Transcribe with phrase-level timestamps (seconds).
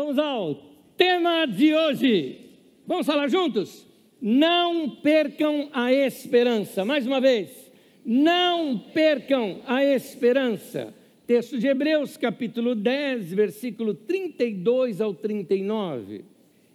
[0.00, 0.54] Vamos ao
[0.96, 2.38] tema de hoje.
[2.86, 3.86] Vamos falar juntos?
[4.18, 6.86] Não percam a esperança.
[6.86, 7.70] Mais uma vez,
[8.02, 10.94] não percam a esperança.
[11.26, 16.24] Texto de Hebreus, capítulo 10, versículo 32 ao 39.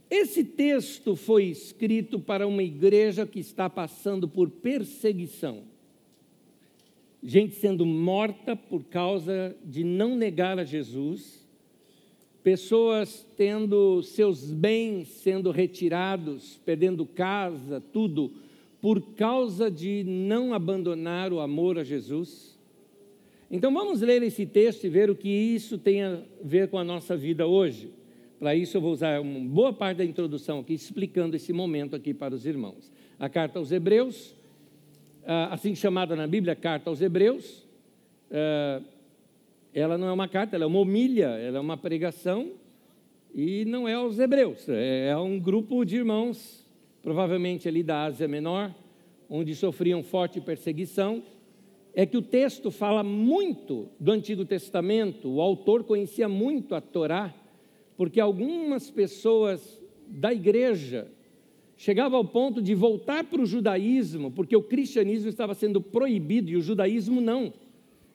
[0.07, 5.63] Esse texto foi escrito para uma igreja que está passando por perseguição.
[7.23, 11.43] Gente sendo morta por causa de não negar a Jesus
[12.45, 18.31] pessoas tendo seus bens sendo retirados, perdendo casa, tudo,
[18.79, 22.55] por causa de não abandonar o amor a Jesus.
[23.49, 26.83] Então vamos ler esse texto e ver o que isso tem a ver com a
[26.83, 27.89] nossa vida hoje.
[28.37, 32.13] Para isso eu vou usar uma boa parte da introdução aqui, explicando esse momento aqui
[32.13, 32.91] para os irmãos.
[33.17, 34.35] A carta aos Hebreus,
[35.25, 37.65] ah, assim chamada na Bíblia, carta aos Hebreus,
[38.29, 38.83] ah,
[39.75, 42.53] ela não é uma carta, ela é uma homilha, ela é uma pregação,
[43.33, 46.65] e não é aos hebreus, é, é um grupo de irmãos,
[47.03, 48.73] provavelmente ali da Ásia Menor,
[49.29, 51.21] onde sofriam forte perseguição.
[51.93, 57.33] É que o texto fala muito do Antigo Testamento, o autor conhecia muito a Torá,
[57.97, 61.07] porque algumas pessoas da igreja
[61.75, 66.55] chegavam ao ponto de voltar para o judaísmo, porque o cristianismo estava sendo proibido e
[66.55, 67.51] o judaísmo não.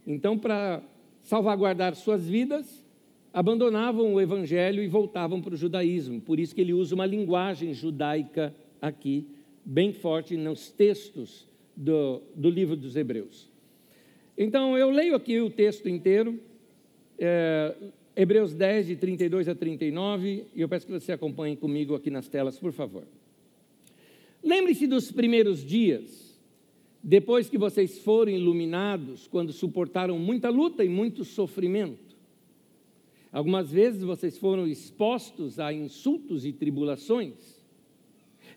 [0.06, 0.82] Então, para
[1.22, 2.84] salvaguardar suas vidas,
[3.32, 6.20] abandonavam o evangelho e voltavam para o judaísmo.
[6.20, 9.26] Por isso que ele usa uma linguagem judaica aqui,
[9.64, 13.48] bem forte nos textos do, do livro dos Hebreus.
[14.36, 16.40] Então, eu leio aqui o texto inteiro,
[17.18, 17.74] é,
[18.16, 22.28] Hebreus 10, de 32 a 39, e eu peço que você acompanhe comigo aqui nas
[22.28, 23.04] telas, por favor.
[24.42, 26.29] Lembre-se dos primeiros dias
[27.02, 32.16] depois que vocês foram iluminados, quando suportaram muita luta e muito sofrimento.
[33.32, 37.60] Algumas vezes vocês foram expostos a insultos e tribulações.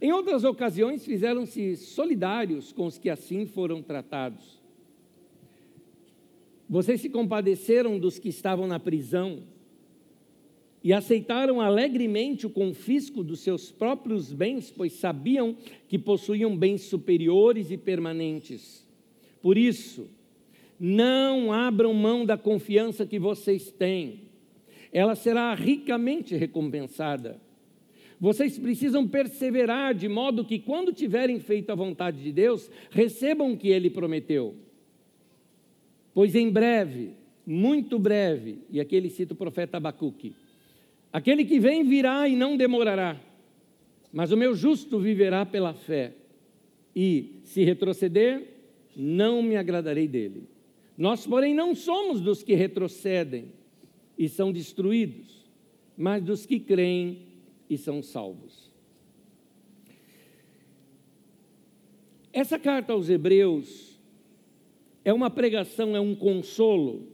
[0.01, 4.61] Em outras ocasiões, fizeram-se solidários com os que assim foram tratados.
[6.67, 9.43] Vocês se compadeceram dos que estavam na prisão
[10.83, 15.55] e aceitaram alegremente o confisco dos seus próprios bens, pois sabiam
[15.87, 18.85] que possuíam bens superiores e permanentes.
[19.41, 20.09] Por isso,
[20.79, 24.21] não abram mão da confiança que vocês têm,
[24.91, 27.39] ela será ricamente recompensada.
[28.19, 33.57] Vocês precisam perseverar de modo que, quando tiverem feito a vontade de Deus, recebam o
[33.57, 34.55] que Ele prometeu.
[36.13, 40.33] Pois em breve, muito breve, e aqui ele cita o profeta Abacuque,
[41.13, 43.21] Aquele que vem virá e não demorará,
[44.11, 46.15] mas o meu justo viverá pela fé.
[46.95, 48.47] E, se retroceder,
[48.95, 50.47] não me agradarei dele.
[50.97, 53.51] Nós, porém, não somos dos que retrocedem
[54.17, 55.47] e são destruídos,
[55.95, 57.19] mas dos que creem
[57.69, 58.71] e são salvos.
[62.31, 63.99] Essa carta aos Hebreus
[65.05, 67.12] é uma pregação, é um consolo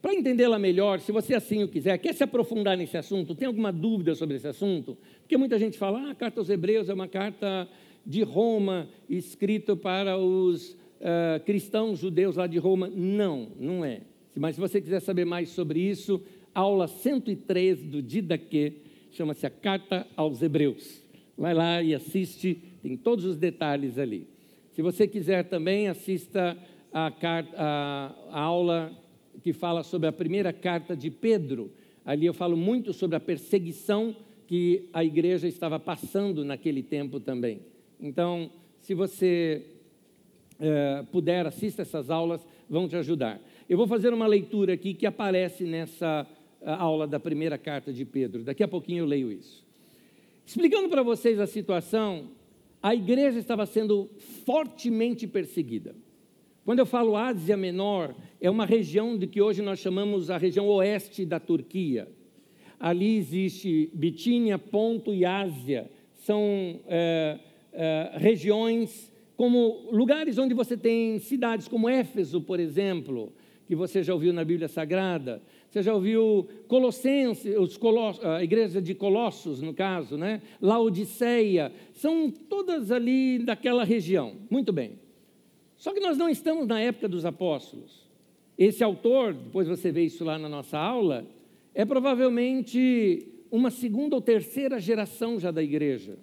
[0.00, 3.70] para entendê-la melhor, se você assim o quiser, quer se aprofundar nesse assunto, tem alguma
[3.70, 4.96] dúvida sobre esse assunto?
[5.20, 7.68] Porque muita gente fala, ah, a carta aos Hebreus é uma carta
[8.04, 12.88] de Roma, escrita para os uh, cristãos judeus lá de Roma.
[12.88, 14.00] Não, não é.
[14.34, 16.22] Mas se você quiser saber mais sobre isso,
[16.54, 18.74] aula 103 do Didaquê,
[19.10, 21.02] chama-se a Carta aos Hebreus.
[21.36, 24.26] Vai lá e assiste, tem todos os detalhes ali.
[24.72, 26.56] Se você quiser também, assista
[26.92, 28.92] a, carta, a, a aula
[29.42, 31.70] que fala sobre a primeira carta de Pedro.
[32.04, 34.14] Ali eu falo muito sobre a perseguição
[34.46, 37.60] que a igreja estava passando naquele tempo também.
[38.00, 39.62] Então, se você
[40.58, 43.40] é, puder, assista essas aulas, vão te ajudar.
[43.68, 46.26] Eu vou fazer uma leitura aqui que aparece nessa
[46.62, 48.42] aula da primeira carta de Pedro.
[48.42, 49.64] Daqui a pouquinho eu leio isso.
[50.44, 52.28] Explicando para vocês a situação,
[52.82, 54.10] a igreja estava sendo
[54.44, 55.94] fortemente perseguida.
[56.64, 60.68] Quando eu falo Ásia Menor, é uma região de que hoje nós chamamos a região
[60.68, 62.06] oeste da Turquia.
[62.78, 65.90] Ali existe Bitínia, Ponto e Ásia.
[66.14, 67.38] São é,
[67.72, 73.32] é, regiões como lugares onde você tem cidades como Éfeso, por exemplo,
[73.66, 75.40] que você já ouviu na Bíblia Sagrada.
[75.70, 77.78] Você já ouviu Colossenses, os
[78.22, 80.42] a igreja de Colossos, no caso, né?
[80.60, 81.72] Laodiceia.
[81.94, 84.34] São todas ali daquela região.
[84.50, 84.99] Muito bem.
[85.80, 88.06] Só que nós não estamos na época dos apóstolos.
[88.56, 91.26] Esse autor, depois você vê isso lá na nossa aula,
[91.74, 96.18] é provavelmente uma segunda ou terceira geração já da igreja.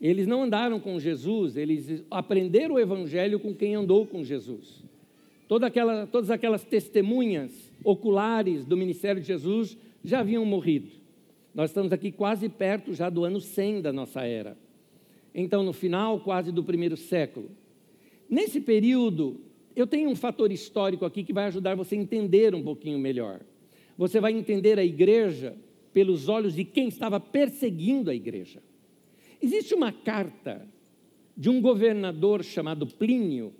[0.00, 4.82] Eles não andaram com Jesus, eles aprenderam o evangelho com quem andou com Jesus.
[5.46, 10.90] Toda aquela, todas aquelas testemunhas oculares do ministério de Jesus já haviam morrido.
[11.54, 14.58] Nós estamos aqui quase perto já do ano 100 da nossa era.
[15.32, 17.50] Então, no final quase do primeiro século.
[18.30, 19.40] Nesse período,
[19.74, 23.40] eu tenho um fator histórico aqui que vai ajudar você a entender um pouquinho melhor.
[23.98, 25.56] Você vai entender a igreja
[25.92, 28.62] pelos olhos de quem estava perseguindo a igreja.
[29.42, 30.64] Existe uma carta
[31.36, 33.52] de um governador chamado Plínio.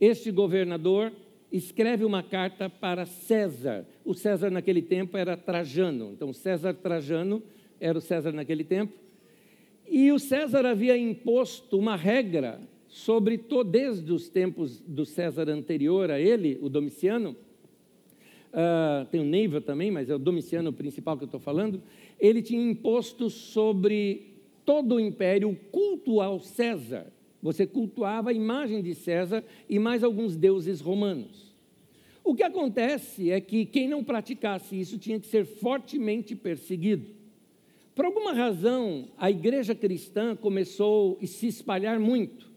[0.00, 1.12] Este governador
[1.52, 3.86] escreve uma carta para César.
[4.04, 6.10] O César naquele tempo era Trajano.
[6.12, 7.40] Então, César Trajano
[7.78, 8.92] era o César naquele tempo.
[9.88, 12.60] E o César havia imposto uma regra
[12.96, 17.36] sobre todo, desde os tempos do César anterior a ele, o Domiciano.
[18.50, 21.82] Uh, tem o Neiva também, mas é o Domiciano principal que eu estou falando.
[22.18, 27.12] Ele tinha imposto sobre todo o império o culto ao César.
[27.42, 31.54] Você cultuava a imagem de César e mais alguns deuses romanos.
[32.24, 37.10] O que acontece é que quem não praticasse isso tinha que ser fortemente perseguido.
[37.94, 42.55] Por alguma razão, a igreja cristã começou a se espalhar muito.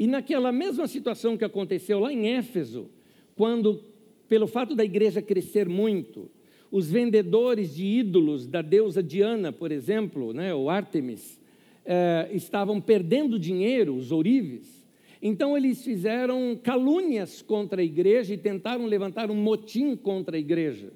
[0.00, 2.88] E naquela mesma situação que aconteceu lá em Éfeso,
[3.36, 3.84] quando,
[4.26, 6.30] pelo fato da igreja crescer muito,
[6.70, 11.38] os vendedores de ídolos da deusa Diana, por exemplo, né, ou Artemis,
[11.84, 14.86] eh, estavam perdendo dinheiro, os ourives.
[15.20, 20.94] Então eles fizeram calúnias contra a igreja e tentaram levantar um motim contra a igreja.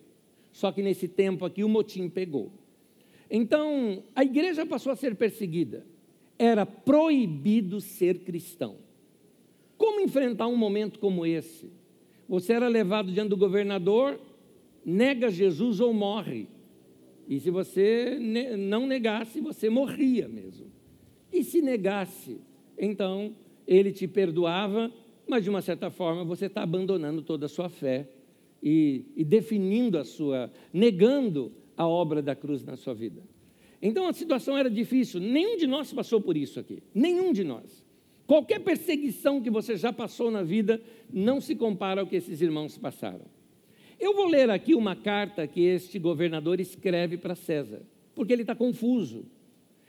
[0.51, 2.51] Só que nesse tempo aqui o motim pegou.
[3.31, 5.85] Então a igreja passou a ser perseguida.
[6.39, 8.83] Era proibido ser cristão.
[9.77, 11.71] Como enfrentar um momento como esse?
[12.29, 14.19] Você era levado diante do governador,
[14.85, 16.49] nega Jesus ou morre.
[17.29, 18.19] E se você
[18.59, 20.67] não negasse, você morria mesmo.
[21.33, 22.41] E se negasse,
[22.79, 23.35] então
[23.67, 24.93] ele te perdoava,
[25.27, 28.09] mas de uma certa forma você está abandonando toda a sua fé
[28.63, 33.23] e, e definindo a sua, negando a obra da cruz na sua vida.
[33.83, 37.84] Então a situação era difícil, nenhum de nós passou por isso aqui, nenhum de nós.
[38.27, 40.81] Qualquer perseguição que você já passou na vida
[41.13, 43.27] não se compara ao que esses irmãos passaram.
[44.01, 47.83] Eu vou ler aqui uma carta que este governador escreve para César,
[48.15, 49.25] porque ele está confuso.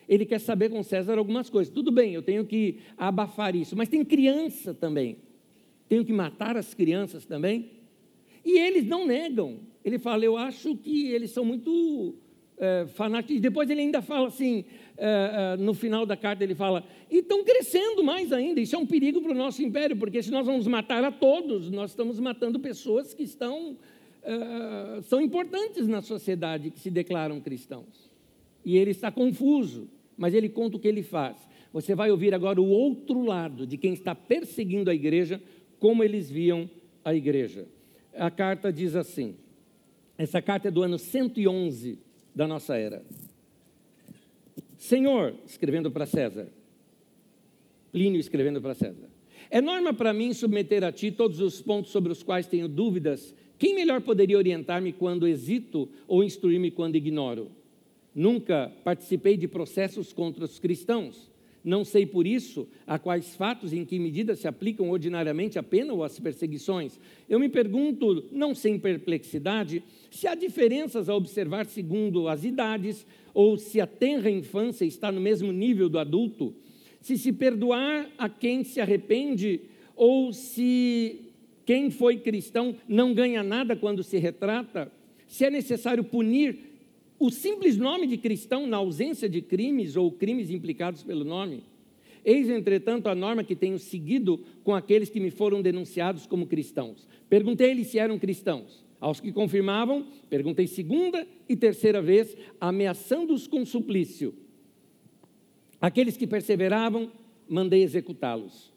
[0.08, 1.74] Ele quer saber com César algumas coisas.
[1.74, 5.18] Tudo bem, eu tenho que abafar isso, mas tem criança também.
[5.88, 7.72] Tenho que matar as crianças também.
[8.44, 9.60] E eles não negam.
[9.84, 12.16] Ele fala, eu acho que eles são muito
[12.58, 13.42] é, fanáticos.
[13.42, 14.66] Depois ele ainda fala assim,
[14.98, 18.60] é, é, no final da carta ele fala, e estão crescendo mais ainda.
[18.60, 21.70] Isso é um perigo para o nosso império, porque se nós vamos matar a todos,
[21.70, 23.78] nós estamos matando pessoas que estão,
[25.04, 28.10] são importantes na sociedade, que se declaram cristãos.
[28.64, 31.38] E ele está confuso mas ele conta o que ele faz.
[31.74, 35.42] Você vai ouvir agora o outro lado de quem está perseguindo a igreja,
[35.80, 36.70] como eles viam
[37.04, 37.68] a igreja.
[38.14, 39.36] A carta diz assim:
[40.18, 42.00] essa carta é do ano 111
[42.34, 43.04] da nossa era.
[44.78, 46.48] Senhor, escrevendo para César,
[47.92, 49.10] Plínio escrevendo para César,
[49.50, 53.34] é norma para mim submeter a ti todos os pontos sobre os quais tenho dúvidas.
[53.58, 57.52] Quem melhor poderia orientar-me quando hesito ou instruir-me quando ignoro?
[58.14, 61.32] Nunca participei de processos contra os cristãos.
[61.66, 65.64] Não sei por isso a quais fatos e em que medida se aplicam ordinariamente a
[65.64, 67.00] pena ou as perseguições.
[67.28, 69.82] Eu me pergunto, não sem perplexidade,
[70.12, 73.04] se há diferenças a observar segundo as idades
[73.34, 76.54] ou se a tenra infância está no mesmo nível do adulto,
[77.02, 79.62] se se perdoar a quem se arrepende
[79.96, 81.20] ou se
[81.66, 84.92] quem foi cristão não ganha nada quando se retrata,
[85.28, 86.75] se é necessário punir
[87.18, 91.64] o simples nome de cristão na ausência de crimes ou crimes implicados pelo nome.
[92.24, 97.08] Eis, entretanto, a norma que tenho seguido com aqueles que me foram denunciados como cristãos.
[97.30, 98.84] Perguntei-lhes se eram cristãos.
[99.00, 104.34] Aos que confirmavam, perguntei segunda e terceira vez, ameaçando-os com suplício.
[105.80, 107.12] Aqueles que perseveravam,
[107.48, 108.74] mandei executá-los.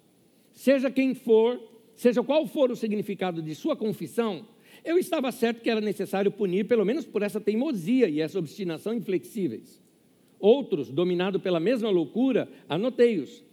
[0.53, 1.59] Seja quem for,
[1.95, 4.47] seja qual for o significado de sua confissão,
[4.85, 8.95] eu estava certo que era necessário punir, pelo menos por essa teimosia e essa obstinação
[8.95, 9.81] inflexíveis.
[10.39, 13.45] Outros, dominados pela mesma loucura, anotei-os,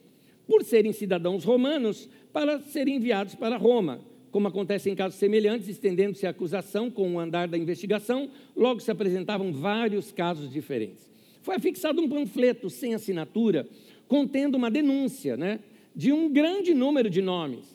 [0.48, 4.00] por serem cidadãos romanos, para serem enviados para Roma.
[4.32, 8.91] Como acontece em casos semelhantes, estendendo-se a acusação com o andar da investigação, logo se
[8.91, 11.10] apresentavam vários casos diferentes.
[11.41, 13.67] Foi afixado um panfleto sem assinatura,
[14.08, 15.60] contendo uma denúncia né,
[15.96, 17.75] de um grande número de nomes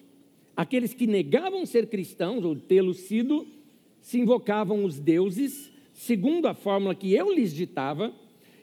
[0.57, 3.47] Aqueles que negavam ser cristãos ou tê-lo sido,
[4.01, 8.13] se invocavam os deuses, segundo a fórmula que eu lhes ditava,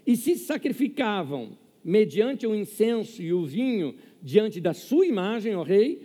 [0.05, 6.01] e se sacrificavam mediante o incenso e o vinho diante da sua imagem, ó rei,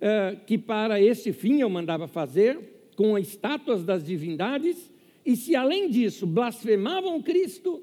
[0.00, 2.58] eh, que para este fim eu mandava fazer,
[2.96, 4.90] com estátuas das divindades
[5.24, 7.80] E se além disso blasfemavam Cristo,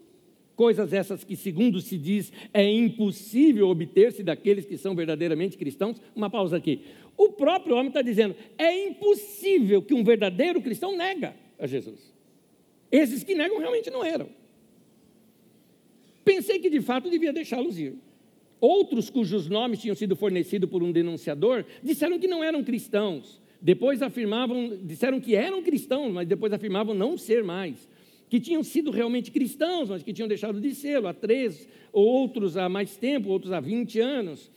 [0.57, 6.29] coisas essas que, segundo se diz, é impossível obter-se daqueles que são verdadeiramente cristãos, uma
[6.29, 6.81] pausa aqui.
[7.19, 12.13] O próprio homem está dizendo: é impossível que um verdadeiro cristão nega a Jesus.
[12.89, 14.29] Esses que negam realmente não eram.
[16.23, 17.95] Pensei que de fato devia deixá-los ir.
[18.61, 23.41] Outros cujos nomes tinham sido fornecidos por um denunciador disseram que não eram cristãos.
[23.61, 27.85] Depois afirmavam, disseram que eram cristãos, mas depois afirmavam não ser mais.
[28.29, 32.69] Que tinham sido realmente cristãos, mas que tinham deixado de ser há três, outros há
[32.69, 34.49] mais tempo, outros há vinte anos.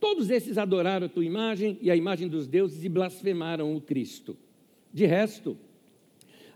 [0.00, 4.36] Todos esses adoraram a tua imagem e a imagem dos deuses e blasfemaram o Cristo.
[4.92, 5.56] De resto,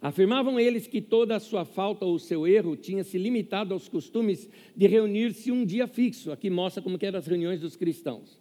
[0.03, 4.51] Afirmavam eles que toda a sua falta ou seu erro tinha se limitado aos costumes
[4.77, 6.33] de reunir-se um dia fixo.
[6.33, 8.37] Aqui mostra como eram as reuniões dos cristãos.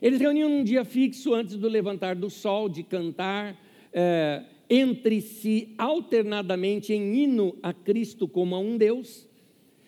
[0.00, 5.74] Eles reuniam um dia fixo antes do levantar do sol, de cantar é, entre si
[5.76, 9.28] alternadamente em hino a Cristo como a um Deus,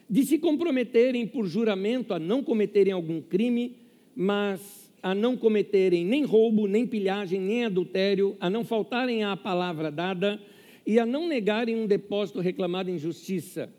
[0.09, 3.76] de se comprometerem por juramento a não cometerem algum crime,
[4.14, 9.90] mas a não cometerem nem roubo, nem pilhagem, nem adultério, a não faltarem à palavra
[9.90, 10.40] dada
[10.87, 13.73] e a não negarem um depósito reclamado em justiça.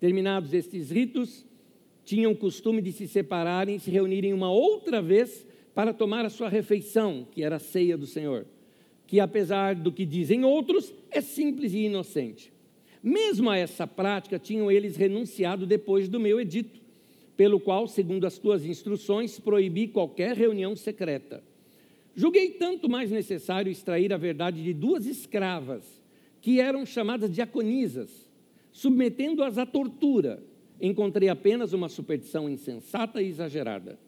[0.00, 1.46] Terminados estes ritos,
[2.04, 6.30] tinham o costume de se separarem e se reunirem uma outra vez para tomar a
[6.30, 8.46] sua refeição, que era a ceia do Senhor,
[9.06, 12.52] que apesar do que dizem outros, é simples e inocente.
[13.02, 16.80] Mesmo a essa prática tinham eles renunciado depois do meu edito,
[17.36, 21.42] pelo qual, segundo as tuas instruções, proibi qualquer reunião secreta.
[22.14, 25.84] Julguei tanto mais necessário extrair a verdade de duas escravas,
[26.40, 28.30] que eram chamadas diaconisas,
[28.70, 30.42] submetendo-as à tortura,
[30.80, 33.98] encontrei apenas uma superstição insensata e exagerada.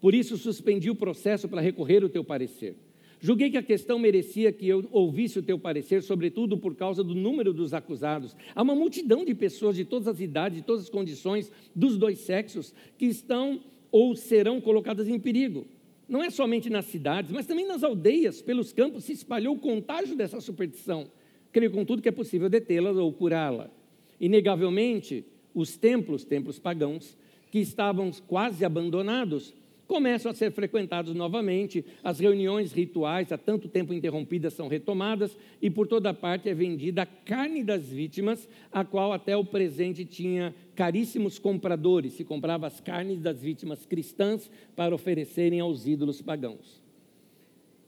[0.00, 2.76] Por isso suspendi o processo para recorrer o teu parecer.
[3.22, 7.14] Julguei que a questão merecia que eu ouvisse o teu parecer, sobretudo por causa do
[7.14, 8.36] número dos acusados.
[8.54, 12.18] Há uma multidão de pessoas de todas as idades, de todas as condições, dos dois
[12.18, 13.60] sexos, que estão
[13.90, 15.66] ou serão colocadas em perigo.
[16.06, 20.16] Não é somente nas cidades, mas também nas aldeias, pelos campos, se espalhou o contágio
[20.16, 21.08] dessa superstição
[21.52, 23.70] creio contudo que é possível detê-la ou curá-la.
[24.18, 25.24] Inegavelmente,
[25.54, 27.16] os templos, templos pagãos,
[27.50, 29.54] que estavam quase abandonados,
[29.86, 35.68] começam a ser frequentados novamente, as reuniões rituais, há tanto tempo interrompidas, são retomadas, e
[35.68, 40.54] por toda parte é vendida a carne das vítimas, a qual até o presente tinha
[40.74, 46.80] caríssimos compradores, se comprava as carnes das vítimas cristãs para oferecerem aos ídolos pagãos.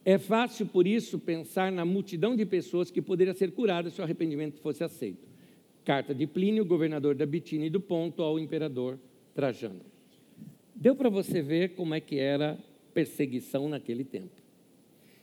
[0.05, 4.05] É fácil, por isso, pensar na multidão de pessoas que poderia ser curada se o
[4.05, 5.27] arrependimento fosse aceito.
[5.83, 8.99] Carta de Plínio, governador da Bitínia e do Ponto, ao imperador
[9.35, 9.94] Trajano.
[10.75, 12.59] Deu para você ver como é que era
[12.93, 14.43] perseguição naquele tempo.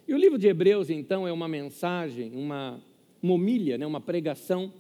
[0.08, 2.82] E o livro de Hebreus, então, é uma mensagem, uma
[3.22, 4.74] momilha, né, uma pregação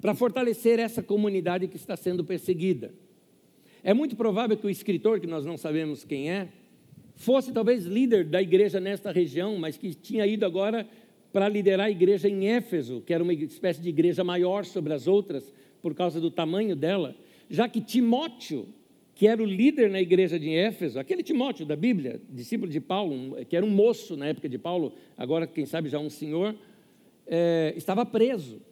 [0.00, 2.92] para fortalecer essa comunidade que está sendo perseguida.
[3.82, 6.48] É muito provável que o escritor, que nós não sabemos quem é,
[7.14, 10.88] fosse talvez líder da igreja nesta região, mas que tinha ido agora
[11.32, 15.06] para liderar a igreja em Éfeso, que era uma espécie de igreja maior sobre as
[15.06, 17.14] outras, por causa do tamanho dela,
[17.48, 18.66] já que Timóteo,
[19.20, 23.36] que era o líder na igreja de Éfeso, aquele Timóteo da Bíblia, discípulo de Paulo,
[23.44, 26.56] que era um moço na época de Paulo, agora quem sabe já um senhor,
[27.26, 28.62] é, estava preso.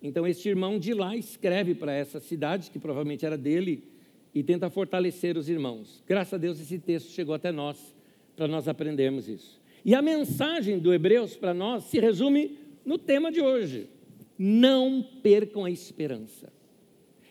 [0.00, 3.82] Então este irmão de lá escreve para essa cidade, que provavelmente era dele,
[4.32, 6.04] e tenta fortalecer os irmãos.
[6.06, 7.92] Graças a Deus esse texto chegou até nós,
[8.36, 9.60] para nós aprendermos isso.
[9.84, 13.88] E a mensagem do Hebreus para nós se resume no tema de hoje:
[14.38, 16.52] não percam a esperança.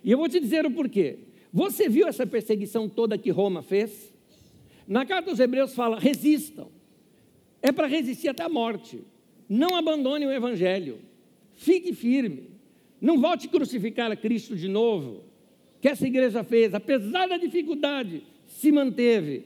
[0.04, 1.29] E eu vou te dizer o porquê.
[1.52, 4.14] Você viu essa perseguição toda que Roma fez?
[4.88, 6.70] Na carta dos Hebreus fala: resistam.
[7.62, 9.02] É para resistir até a morte.
[9.48, 11.00] Não abandone o evangelho.
[11.54, 12.52] Fique firme.
[13.02, 15.30] Não volte a crucificar a Cristo de novo
[15.82, 19.46] que essa igreja fez, apesar da dificuldade, se manteve.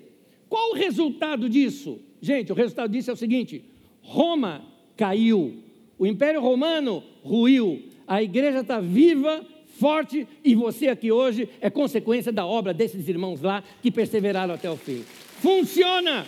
[0.49, 1.99] Qual o resultado disso?
[2.21, 3.63] Gente, o resultado disso é o seguinte:
[4.01, 5.63] Roma caiu,
[5.97, 9.45] o Império Romano ruiu, a igreja está viva,
[9.79, 14.69] forte, e você aqui hoje é consequência da obra desses irmãos lá que perseveraram até
[14.69, 15.03] o fim.
[15.41, 16.25] Funciona!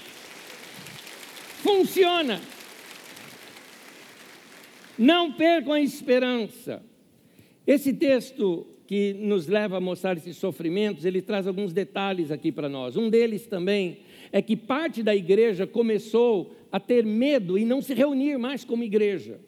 [1.61, 2.41] Funciona!
[4.97, 6.83] Não percam a esperança.
[7.65, 12.69] Esse texto que nos leva a mostrar esses sofrimentos, ele traz alguns detalhes aqui para
[12.69, 12.95] nós.
[12.95, 13.99] Um deles também
[14.31, 18.83] é que parte da igreja começou a ter medo e não se reunir mais como
[18.83, 19.39] igreja.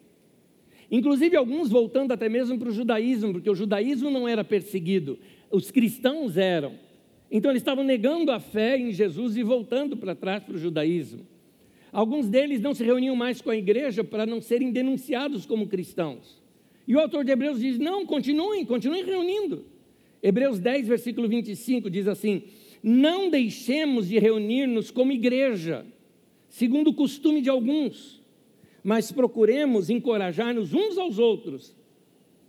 [0.90, 5.18] Inclusive, alguns voltando até mesmo para o judaísmo, porque o judaísmo não era perseguido,
[5.50, 6.74] os cristãos eram.
[7.30, 11.26] Então, eles estavam negando a fé em Jesus e voltando para trás para o judaísmo.
[11.92, 16.42] Alguns deles não se reuniam mais com a igreja para não serem denunciados como cristãos.
[16.86, 19.64] E o autor de Hebreus diz: não, continuem, continuem reunindo.
[20.22, 22.44] Hebreus 10, versículo 25 diz assim:
[22.82, 25.86] Não deixemos de reunir-nos como igreja,
[26.48, 28.17] segundo o costume de alguns,
[28.88, 31.76] mas procuremos encorajar-nos uns aos outros,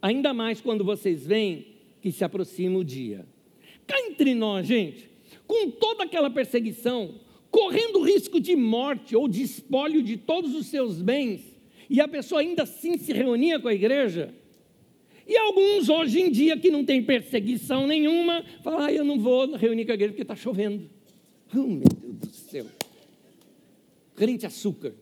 [0.01, 1.65] ainda mais quando vocês veem
[1.99, 3.27] que se aproxima o dia.
[3.85, 5.09] Cá entre nós, gente,
[5.45, 7.15] com toda aquela perseguição,
[7.51, 11.41] correndo risco de morte ou de espólio de todos os seus bens,
[11.89, 14.33] e a pessoa ainda assim se reunia com a igreja.
[15.27, 19.57] E alguns hoje em dia que não tem perseguição nenhuma, falam, ah, eu não vou
[19.57, 20.89] reunir com a igreja porque está chovendo.
[21.53, 22.65] Oh, meu Deus do céu.
[24.15, 24.93] Crente açúcar.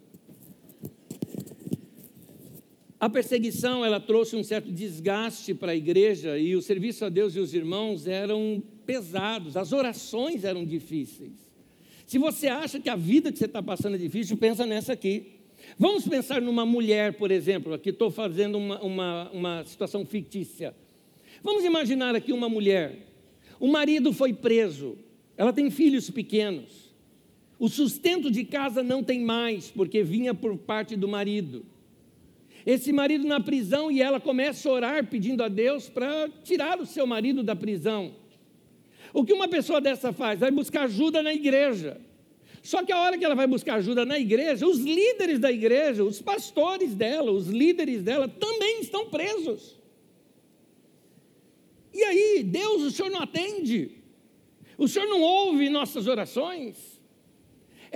[3.00, 7.36] A perseguição, ela trouxe um certo desgaste para a igreja e o serviço a Deus
[7.36, 11.48] e os irmãos eram pesados, as orações eram difíceis.
[12.08, 15.34] Se você acha que a vida que você está passando é difícil, pensa nessa aqui.
[15.77, 20.74] Vamos pensar numa mulher, por exemplo, aqui estou fazendo uma, uma, uma situação fictícia.
[21.44, 23.08] Vamos imaginar aqui uma mulher.
[23.60, 24.98] O marido foi preso,
[25.36, 26.88] ela tem filhos pequenos.
[27.60, 31.66] O sustento de casa não tem mais, porque vinha por parte do marido.
[32.68, 36.86] Esse marido na prisão e ela começa a orar pedindo a Deus para tirar o
[36.86, 38.14] seu marido da prisão.
[39.14, 40.42] O que uma pessoa dessa faz?
[40.42, 41.98] Vai buscar ajuda na igreja.
[42.62, 46.04] Só que a hora que ela vai buscar ajuda na igreja, os líderes da igreja,
[46.04, 49.80] os pastores dela, os líderes dela também estão presos.
[51.94, 53.92] E aí, Deus, o Senhor não atende?
[54.78, 56.97] O Senhor não ouve nossas orações?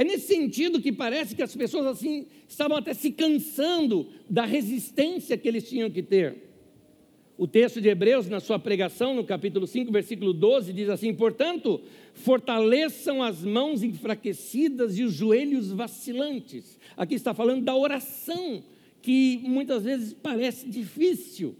[0.01, 5.37] É nesse sentido que parece que as pessoas assim estavam até se cansando da resistência
[5.37, 6.37] que eles tinham que ter.
[7.37, 11.81] O texto de Hebreus, na sua pregação, no capítulo 5, versículo 12, diz assim: Portanto,
[12.15, 16.79] fortaleçam as mãos enfraquecidas e os joelhos vacilantes.
[16.97, 18.63] Aqui está falando da oração,
[19.03, 21.55] que muitas vezes parece difícil.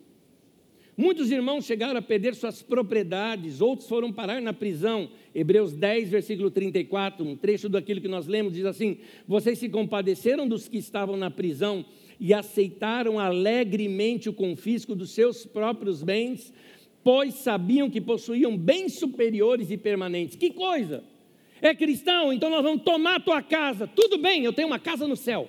[0.98, 5.10] Muitos irmãos chegaram a perder suas propriedades, outros foram parar na prisão.
[5.34, 10.48] Hebreus 10, versículo 34, um trecho daquilo que nós lemos, diz assim: Vocês se compadeceram
[10.48, 11.86] dos que estavam na prisão
[12.20, 16.54] e aceitaram alegremente o confisco dos seus próprios bens,
[17.04, 20.36] pois sabiam que possuíam bens superiores e permanentes.
[20.36, 21.04] Que coisa!
[21.62, 23.88] É cristão, então nós vamos tomar tua casa.
[23.88, 25.48] Tudo bem, eu tenho uma casa no céu.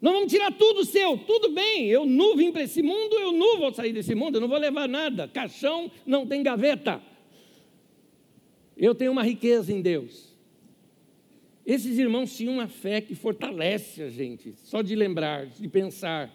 [0.00, 1.86] Nós vamos tirar tudo seu, tudo bem.
[1.86, 4.58] Eu nu vim para esse mundo, eu nu vou sair desse mundo, eu não vou
[4.58, 5.26] levar nada.
[5.26, 7.02] Caixão não tem gaveta.
[8.76, 10.28] Eu tenho uma riqueza em Deus.
[11.66, 16.32] Esses irmãos tinham uma fé que fortalece a gente, só de lembrar, de pensar.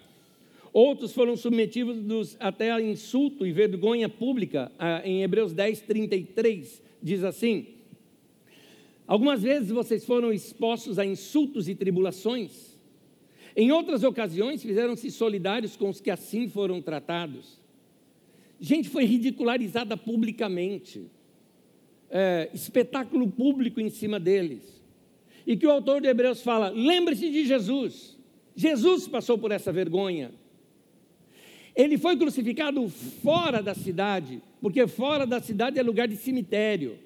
[0.74, 4.72] Outros foram submetidos até a insulto e vergonha pública.
[5.04, 7.68] Em Hebreus 10, 33, diz assim:
[9.08, 12.73] Algumas vezes vocês foram expostos a insultos e tribulações.
[13.56, 17.62] Em outras ocasiões, fizeram-se solidários com os que assim foram tratados.
[18.60, 21.06] Gente foi ridicularizada publicamente,
[22.10, 24.84] é, espetáculo público em cima deles
[25.46, 28.18] e que o autor de Hebreus fala: lembre-se de Jesus.
[28.56, 30.32] Jesus passou por essa vergonha.
[31.76, 37.00] Ele foi crucificado fora da cidade, porque fora da cidade é lugar de cemitério,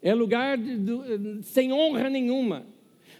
[0.00, 2.64] é lugar de, de, sem honra nenhuma.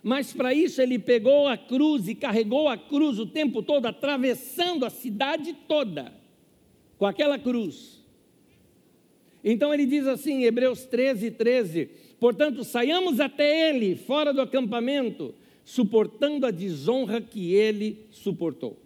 [0.03, 4.85] Mas para isso ele pegou a cruz e carregou a cruz o tempo todo, atravessando
[4.85, 6.13] a cidade toda
[6.99, 8.01] com aquela cruz.
[9.43, 15.35] Então ele diz assim, em Hebreus 13, 13: Portanto, saiamos até ele, fora do acampamento,
[15.65, 18.79] suportando a desonra que ele suportou.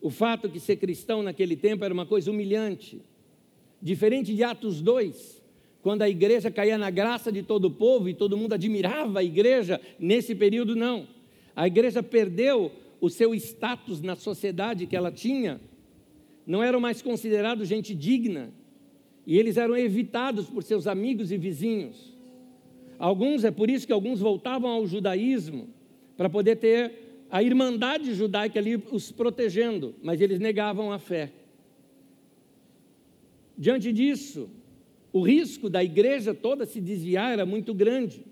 [0.00, 3.00] O fato que ser cristão naquele tempo era uma coisa humilhante.
[3.82, 5.35] Diferente de Atos 2,
[5.86, 9.22] quando a igreja caía na graça de todo o povo e todo mundo admirava a
[9.22, 11.06] igreja, nesse período não.
[11.54, 15.60] A igreja perdeu o seu status na sociedade que ela tinha,
[16.44, 18.52] não eram mais considerados gente digna,
[19.24, 22.18] e eles eram evitados por seus amigos e vizinhos.
[22.98, 25.68] Alguns, é por isso que alguns voltavam ao judaísmo,
[26.16, 31.30] para poder ter a irmandade judaica ali os protegendo, mas eles negavam a fé.
[33.56, 34.50] Diante disso,
[35.16, 38.22] o risco da igreja toda se desviar era muito grande.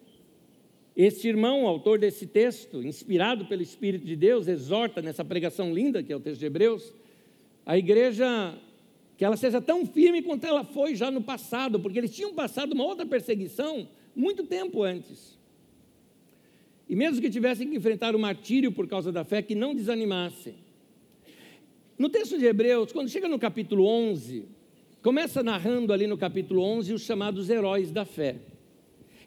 [0.95, 6.13] Este irmão, autor desse texto, inspirado pelo Espírito de Deus, exorta nessa pregação linda que
[6.13, 6.93] é o texto de Hebreus,
[7.65, 8.55] a igreja
[9.17, 12.75] que ela seja tão firme quanto ela foi já no passado, porque eles tinham passado
[12.75, 15.39] uma outra perseguição muito tempo antes.
[16.87, 20.57] E mesmo que tivessem que enfrentar o martírio por causa da fé, que não desanimassem.
[21.97, 24.45] No texto de Hebreus, quando chega no capítulo 11,
[25.05, 28.37] começa narrando ali no capítulo 11 os chamados heróis da fé.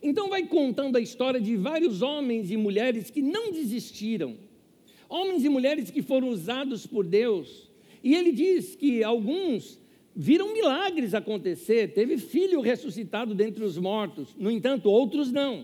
[0.02, 4.38] Então vai contando a história de vários homens e mulheres que não desistiram.
[5.08, 7.70] Homens e mulheres que foram usados por Deus.
[8.04, 9.80] E ele diz que alguns
[10.16, 15.64] viram milagres acontecer, teve filho ressuscitado dentre os mortos, no entanto, outros não.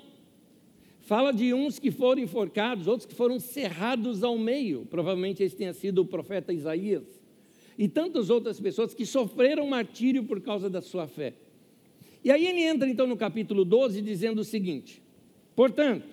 [1.02, 5.74] Fala de uns que foram enforcados, outros que foram cerrados ao meio, provavelmente esse tenha
[5.74, 7.23] sido o profeta Isaías,
[7.78, 11.34] e tantas outras pessoas que sofreram martírio por causa da sua fé.
[12.24, 15.02] E aí ele entra então no capítulo 12 dizendo o seguinte:
[15.56, 16.08] Portanto,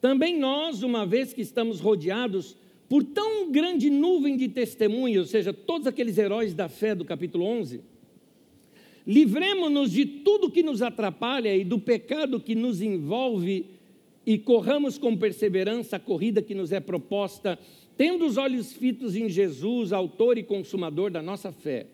[0.00, 2.56] também nós, uma vez que estamos rodeados
[2.88, 7.44] por tão grande nuvem de testemunhas, ou seja, todos aqueles heróis da fé do capítulo
[7.44, 7.80] 11,
[9.06, 13.66] livremos-nos de tudo que nos atrapalha e do pecado que nos envolve
[14.26, 17.58] e corramos com perseverança a corrida que nos é proposta,
[17.96, 21.86] tendo os olhos fitos em Jesus, autor e consumador da nossa fé.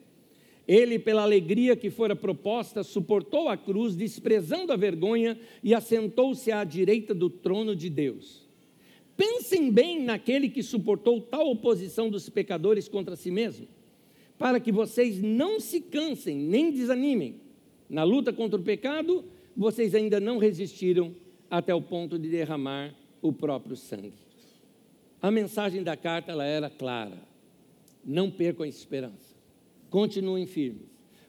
[0.67, 6.63] Ele, pela alegria que fora proposta, suportou a cruz, desprezando a vergonha, e assentou-se à
[6.63, 8.49] direita do trono de Deus.
[9.17, 13.67] Pensem bem naquele que suportou tal oposição dos pecadores contra si mesmo,
[14.39, 17.35] para que vocês não se cansem nem desanimem.
[17.89, 19.25] Na luta contra o pecado,
[19.57, 21.15] vocês ainda não resistiram
[21.51, 24.30] até o ponto de derramar o próprio sangue.
[25.23, 27.19] A mensagem da carta ela era clara:
[28.05, 29.35] não percam a esperança,
[29.91, 30.89] continuem firmes,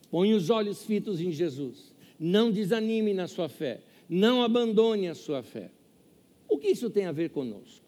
[0.10, 5.44] ponham os olhos fitos em Jesus, não desanime na sua fé, não abandone a sua
[5.44, 5.72] fé.
[6.48, 7.86] O que isso tem a ver conosco?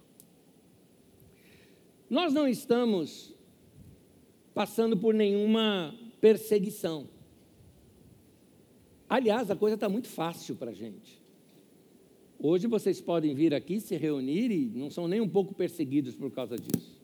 [2.10, 3.34] Nós não estamos
[4.54, 7.10] passando por nenhuma perseguição.
[9.10, 11.23] Aliás, a coisa está muito fácil para a gente.
[12.46, 16.30] Hoje vocês podem vir aqui se reunir e não são nem um pouco perseguidos por
[16.30, 17.02] causa disso.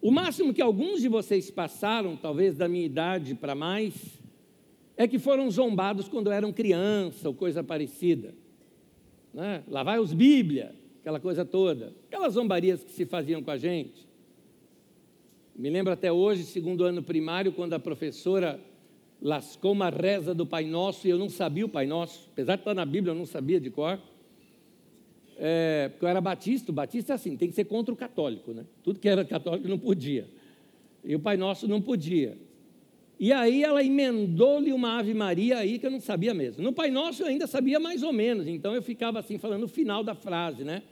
[0.00, 3.92] O máximo que alguns de vocês passaram, talvez da minha idade para mais,
[4.96, 8.34] é que foram zombados quando eram criança ou coisa parecida.
[9.34, 9.62] Né?
[9.68, 11.92] Lá vai os Bíblia, aquela coisa toda.
[12.06, 14.08] Aquelas zombarias que se faziam com a gente.
[15.54, 18.58] Me lembro até hoje, segundo ano primário, quando a professora
[19.20, 22.62] lascou uma reza do Pai Nosso e eu não sabia o Pai Nosso, apesar de
[22.62, 23.98] estar na Bíblia, eu não sabia de cor.
[25.38, 28.52] É, porque eu era batista, o batista é assim, tem que ser contra o católico,
[28.52, 28.64] né?
[28.82, 30.26] Tudo que era católico não podia.
[31.04, 32.38] E o Pai Nosso não podia.
[33.18, 36.62] E aí ela emendou-lhe uma Ave Maria aí que eu não sabia mesmo.
[36.62, 39.68] No Pai Nosso eu ainda sabia mais ou menos, então eu ficava assim, falando o
[39.68, 40.82] final da frase, né?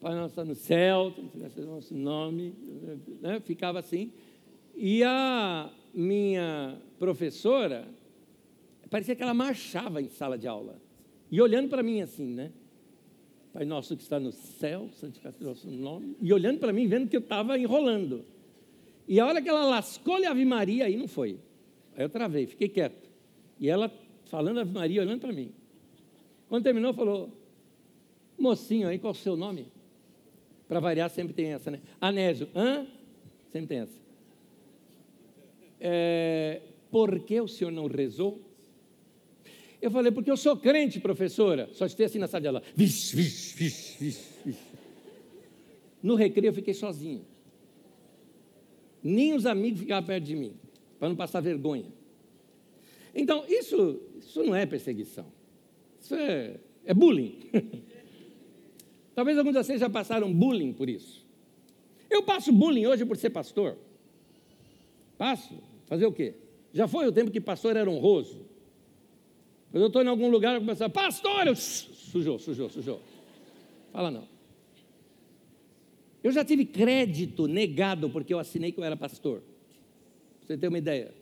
[0.00, 1.12] Pai Nosso está no céu,
[1.66, 2.54] nosso nome,
[3.20, 3.40] né?
[3.40, 4.12] ficava assim.
[4.76, 7.86] E a minha professora,
[8.90, 10.80] parecia que ela marchava em sala de aula.
[11.30, 12.52] E olhando para mim assim, né?
[13.52, 16.16] Pai nosso que está no céu, santificado seja o nosso nome.
[16.20, 18.24] E olhando para mim, vendo que eu estava enrolando.
[19.06, 21.38] E a hora que ela lascou-lhe a Ave Maria, aí não foi.
[21.96, 23.08] Aí eu travei, fiquei quieto.
[23.58, 23.92] E ela
[24.26, 25.52] falando Ave Maria, olhando para mim.
[26.48, 27.30] Quando terminou, falou:
[28.38, 29.66] Mocinho aí, qual é o seu nome?
[30.68, 31.80] Para variar, sempre tem essa, né?
[32.00, 32.48] Anésio.
[32.54, 32.86] Hã?
[33.50, 34.07] Sempre tem essa
[35.80, 38.42] é, por que o senhor não rezou?
[39.80, 41.68] Eu falei, porque eu sou crente, professora.
[41.72, 42.62] Só estive assim na sala de aula.
[46.02, 47.24] No recreio eu fiquei sozinho.
[49.02, 50.54] Nem os amigos ficavam perto de mim,
[50.98, 51.92] para não passar vergonha.
[53.14, 55.26] Então, isso, isso não é perseguição.
[56.00, 57.38] Isso é, é bullying.
[59.14, 61.26] Talvez alguns de vocês já passaram bullying por isso.
[62.10, 63.76] Eu passo bullying hoje por ser pastor.
[65.16, 65.67] Passo.
[65.88, 66.34] Fazer o quê?
[66.72, 68.46] Já foi o tempo que pastor era honroso.
[69.70, 73.00] Quando eu estou em algum lugar, começo a pastor, eu, sujou, sujou, sujou.
[73.92, 74.28] Fala não.
[76.22, 79.40] Eu já tive crédito negado porque eu assinei que eu era pastor.
[79.40, 81.14] Pra você ter uma ideia.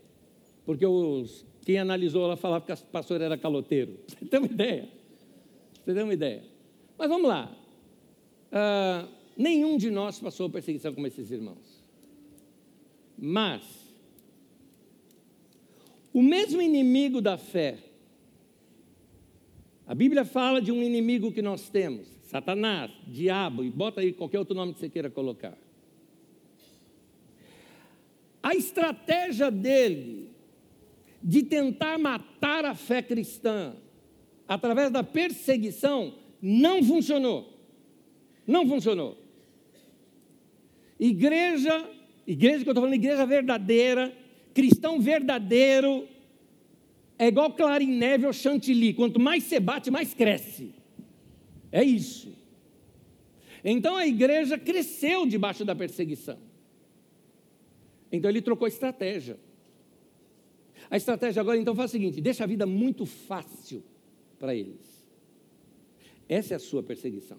[0.65, 3.99] Porque os, quem analisou ela falava que o pastor era caloteiro.
[4.07, 4.89] Você ter uma ideia.
[5.85, 6.43] Você ter uma ideia.
[6.99, 7.57] Mas vamos lá.
[8.51, 11.85] Uh, nenhum de nós passou perseguição como esses irmãos.
[13.17, 13.63] Mas,
[16.17, 17.77] o mesmo inimigo da fé,
[19.87, 24.39] a Bíblia fala de um inimigo que nós temos, Satanás, diabo, e bota aí qualquer
[24.39, 25.59] outro nome que você queira colocar.
[28.43, 30.31] A estratégia dele
[31.23, 33.77] de tentar matar a fé cristã
[34.49, 37.53] através da perseguição não funcionou.
[38.47, 39.19] Não funcionou.
[40.99, 41.91] Igreja
[42.27, 44.13] Igreja que eu estou falando, igreja verdadeira,
[44.57, 46.09] cristão verdadeiro,
[47.19, 48.95] é igual clarineve ou chantilly.
[48.95, 50.75] Quanto mais você bate, mais cresce.
[51.71, 52.35] É isso.
[53.62, 56.38] Então a igreja cresceu debaixo da perseguição.
[58.11, 59.38] Então ele trocou estratégia.
[60.90, 63.85] A estratégia agora então faz o seguinte: deixa a vida muito fácil
[64.38, 65.05] para eles.
[66.27, 67.38] Essa é a sua perseguição.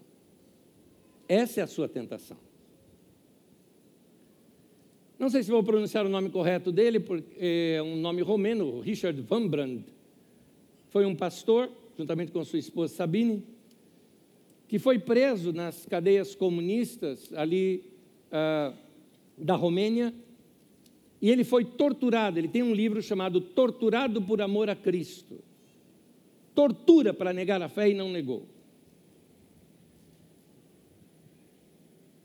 [1.28, 2.38] Essa é a sua tentação.
[5.18, 9.20] Não sei se vou pronunciar o nome correto dele, porque é um nome romeno, Richard
[9.22, 9.80] Van Brand.
[10.90, 13.42] Foi um pastor, juntamente com sua esposa Sabine,
[14.68, 17.82] que foi preso nas cadeias comunistas ali
[18.30, 18.72] ah,
[19.36, 20.14] da Romênia,
[21.20, 22.38] e ele foi torturado.
[22.38, 25.40] Ele tem um livro chamado Torturado por Amor a Cristo.
[26.54, 28.46] Tortura para negar a fé e não negou.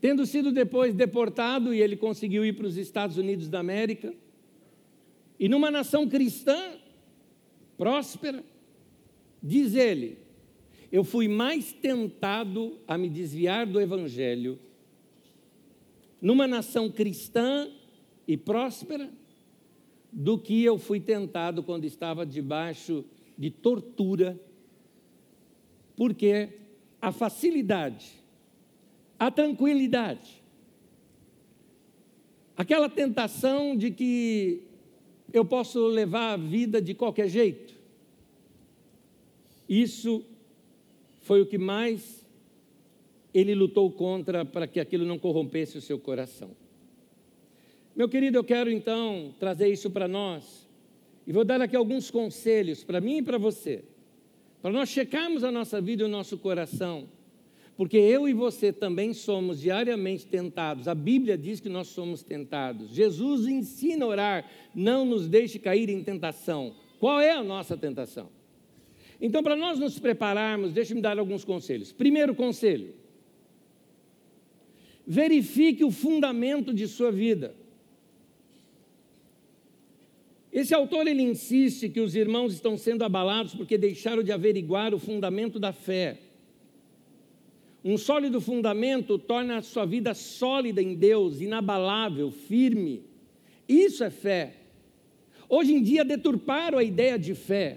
[0.04, 4.14] Tendo sido depois deportado, e ele conseguiu ir para os Estados Unidos da América,
[5.40, 6.74] e numa nação cristã,
[7.78, 8.44] próspera,
[9.42, 10.18] diz ele:
[10.92, 14.58] Eu fui mais tentado a me desviar do Evangelho
[16.20, 17.70] numa nação cristã
[18.28, 19.08] e próspera
[20.12, 23.06] do que eu fui tentado quando estava debaixo
[23.38, 24.38] de tortura,
[25.96, 26.50] porque
[27.00, 28.22] a facilidade
[29.18, 30.42] a tranquilidade.
[32.56, 34.62] Aquela tentação de que
[35.32, 37.74] eu posso levar a vida de qualquer jeito.
[39.68, 40.24] Isso
[41.22, 42.24] foi o que mais
[43.32, 46.50] ele lutou contra para que aquilo não corrompesse o seu coração.
[47.96, 50.68] Meu querido, eu quero então trazer isso para nós
[51.26, 53.82] e vou dar aqui alguns conselhos para mim e para você,
[54.62, 57.08] para nós checarmos a nossa vida e o nosso coração
[57.76, 60.86] porque eu e você também somos diariamente tentados.
[60.86, 62.90] A Bíblia diz que nós somos tentados.
[62.90, 66.74] Jesus ensina a orar, não nos deixe cair em tentação.
[67.00, 68.28] Qual é a nossa tentação?
[69.20, 71.92] Então, para nós nos prepararmos, deixe-me dar alguns conselhos.
[71.92, 72.94] Primeiro conselho:
[75.06, 77.54] verifique o fundamento de sua vida.
[80.52, 85.00] Esse autor ele insiste que os irmãos estão sendo abalados porque deixaram de averiguar o
[85.00, 86.20] fundamento da fé.
[87.84, 93.02] Um sólido fundamento torna a sua vida sólida em Deus, inabalável, firme.
[93.68, 94.54] Isso é fé.
[95.50, 97.76] Hoje em dia deturparam a ideia de fé.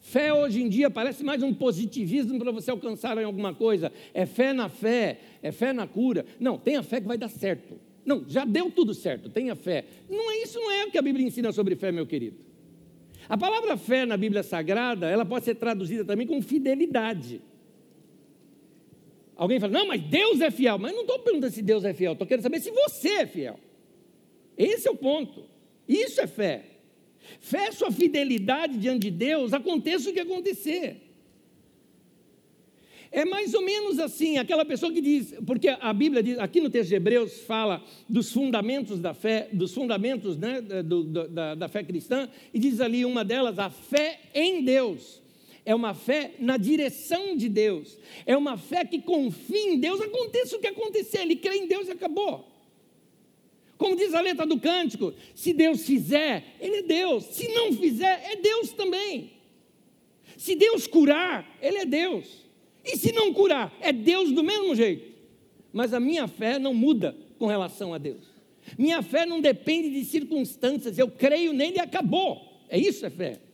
[0.00, 3.92] Fé hoje em dia parece mais um positivismo para você alcançar alguma coisa.
[4.14, 6.24] É fé na fé, é fé na cura.
[6.40, 7.78] Não, tenha fé que vai dar certo.
[8.06, 9.84] Não, já deu tudo certo, tenha fé.
[10.08, 12.38] Não é isso, não é o que a Bíblia ensina sobre fé, meu querido.
[13.28, 17.42] A palavra fé na Bíblia Sagrada, ela pode ser traduzida também com fidelidade.
[19.38, 20.76] Alguém fala, não, mas Deus é fiel.
[20.78, 23.58] Mas não estou perguntando se Deus é fiel, estou querendo saber se você é fiel.
[24.56, 25.44] Esse é o ponto.
[25.88, 26.64] Isso é fé.
[27.38, 31.04] Fé é sua fidelidade diante de Deus, aconteça o que acontecer.
[33.12, 36.68] É mais ou menos assim, aquela pessoa que diz, porque a Bíblia diz, aqui no
[36.68, 41.84] texto de Hebreus fala dos fundamentos da fé, dos fundamentos né, do, da, da fé
[41.84, 45.22] cristã, e diz ali uma delas, a fé em Deus
[45.68, 50.56] é uma fé na direção de Deus, é uma fé que confia em Deus, aconteça
[50.56, 52.48] o que acontecer, ele crê em Deus e acabou.
[53.76, 58.30] Como diz a letra do cântico, se Deus fizer, Ele é Deus, se não fizer,
[58.32, 59.32] é Deus também.
[60.38, 62.46] Se Deus curar, Ele é Deus,
[62.82, 65.12] e se não curar, é Deus do mesmo jeito.
[65.70, 68.24] Mas a minha fé não muda com relação a Deus.
[68.78, 72.58] Minha fé não depende de circunstâncias, eu creio nele e acabou.
[72.70, 73.47] É isso é fé.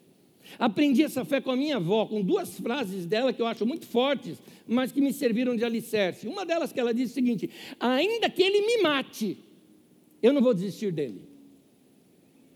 [0.59, 3.87] Aprendi essa fé com a minha avó, com duas frases dela que eu acho muito
[3.87, 6.27] fortes, mas que me serviram de alicerce.
[6.27, 9.39] Uma delas que ela diz o seguinte: ainda que ele me mate,
[10.23, 11.23] eu não vou desistir dele.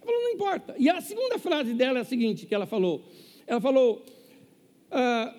[0.01, 0.75] Ela falou, não importa.
[0.79, 3.05] E a segunda frase dela é a seguinte, que ela falou.
[3.47, 4.05] Ela falou,
[4.91, 5.35] ah,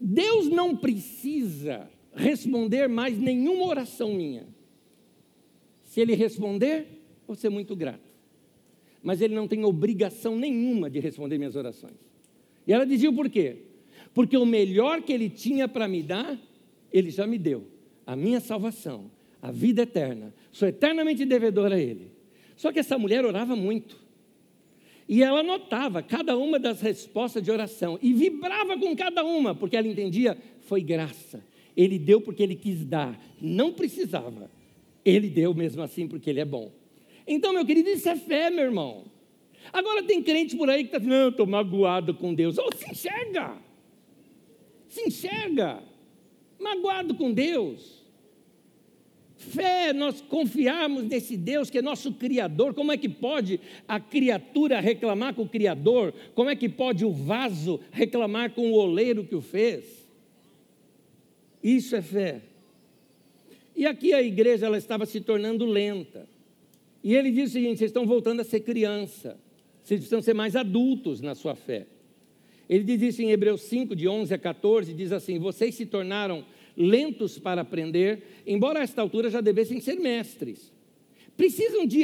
[0.00, 4.46] Deus não precisa responder mais nenhuma oração minha.
[5.84, 6.86] Se ele responder,
[7.26, 8.11] vou ser muito grato
[9.02, 11.96] mas ele não tem obrigação nenhuma de responder minhas orações.
[12.66, 13.56] E ela dizia o porquê?
[14.14, 16.38] Porque o melhor que ele tinha para me dar,
[16.92, 17.64] ele já me deu.
[18.06, 19.10] A minha salvação,
[19.40, 20.32] a vida eterna.
[20.52, 22.10] Sou eternamente devedor a ele.
[22.56, 24.00] Só que essa mulher orava muito.
[25.08, 29.76] E ela notava cada uma das respostas de oração e vibrava com cada uma, porque
[29.76, 31.44] ela entendia, foi graça.
[31.76, 34.50] Ele deu porque ele quis dar, não precisava.
[35.04, 36.70] Ele deu mesmo assim porque ele é bom.
[37.26, 39.04] Então, meu querido, isso é fé, meu irmão.
[39.72, 42.58] Agora tem crente por aí que está dizendo, não, estou magoado com Deus.
[42.58, 43.56] Oh, se enxerga.
[44.88, 45.82] Se enxerga.
[46.58, 48.02] Magoado com Deus.
[49.36, 52.74] Fé, nós confiarmos nesse Deus que é nosso Criador.
[52.74, 53.58] Como é que pode
[53.88, 56.14] a criatura reclamar com o Criador?
[56.34, 60.06] Como é que pode o vaso reclamar com o oleiro que o fez?
[61.62, 62.42] Isso é fé.
[63.74, 66.28] E aqui a igreja ela estava se tornando lenta.
[67.02, 69.38] E ele diz o seguinte: vocês estão voltando a ser criança,
[69.82, 71.86] vocês precisam ser mais adultos na sua fé.
[72.68, 76.44] Ele diz isso em Hebreus 5, de 11 a 14: diz assim: vocês se tornaram
[76.76, 80.72] lentos para aprender, embora a esta altura já devessem ser mestres.
[81.36, 82.02] Precisam de,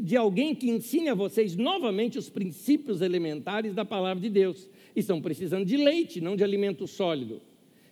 [0.00, 4.68] de alguém que ensine a vocês novamente os princípios elementares da palavra de Deus.
[4.94, 7.42] Estão precisando de leite, não de alimento sólido.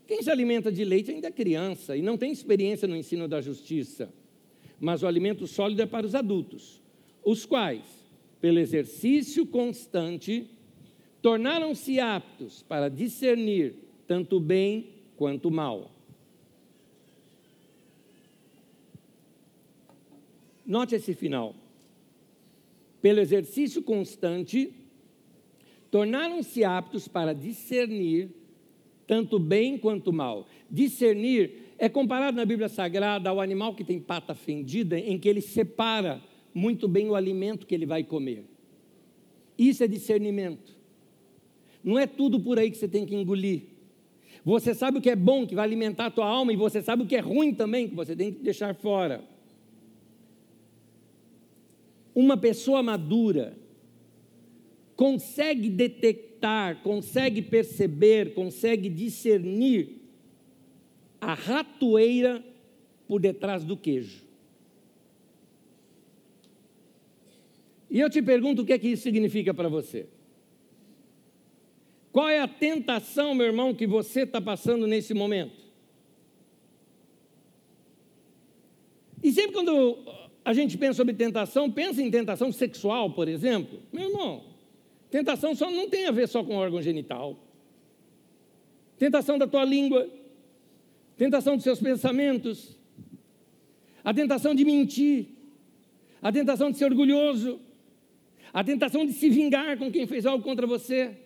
[0.07, 3.41] Quem se alimenta de leite ainda é criança e não tem experiência no ensino da
[3.41, 4.13] justiça.
[4.85, 6.79] Mas o alimento sólido é para os adultos,
[7.25, 7.87] os quais,
[8.39, 10.47] pelo exercício constante,
[11.23, 15.91] tornaram-se aptos para discernir tanto o bem quanto o mal.
[20.67, 21.57] Note esse final.
[23.01, 24.71] Pelo exercício constante,
[25.91, 28.29] tornaram-se aptos para discernir
[29.07, 30.47] tanto bem quanto mal.
[30.71, 35.41] Discernir é comparado na Bíblia Sagrada ao animal que tem pata fendida, em que ele
[35.41, 38.45] separa muito bem o alimento que ele vai comer.
[39.59, 40.77] Isso é discernimento.
[41.83, 43.63] Não é tudo por aí que você tem que engolir.
[44.45, 47.03] Você sabe o que é bom, que vai alimentar a tua alma, e você sabe
[47.03, 49.25] o que é ruim também, que você tem que deixar fora.
[52.15, 53.57] Uma pessoa madura
[54.95, 60.04] consegue detectar, consegue perceber, consegue discernir
[61.25, 62.45] a ratoeira
[63.09, 64.25] por detrás do queijo.
[67.91, 70.07] E eu te pergunto o que é que isso significa para você.
[72.13, 75.65] Qual é a tentação, meu irmão, que você está passando nesse momento?
[79.23, 79.99] E sempre quando
[80.45, 83.81] a gente pensa sobre tentação, pensa em tentação sexual, por exemplo.
[83.93, 84.45] Meu irmão,
[85.11, 87.39] tentação só não tem a ver só com órgão genital.
[88.99, 90.09] Tentação da tua língua,
[91.17, 92.77] tentação dos seus pensamentos,
[94.03, 95.29] a tentação de mentir,
[96.21, 97.61] a tentação de ser orgulhoso,
[98.53, 101.17] a tentação de se vingar com quem fez algo contra você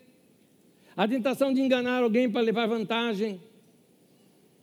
[0.98, 3.40] a tentação de enganar alguém para levar vantagem.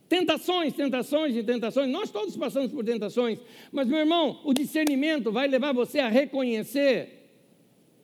[0.06, 3.38] Tentações, tentações e tentações, nós todos passamos por tentações,
[3.72, 7.30] mas meu irmão, o discernimento vai levar você a reconhecer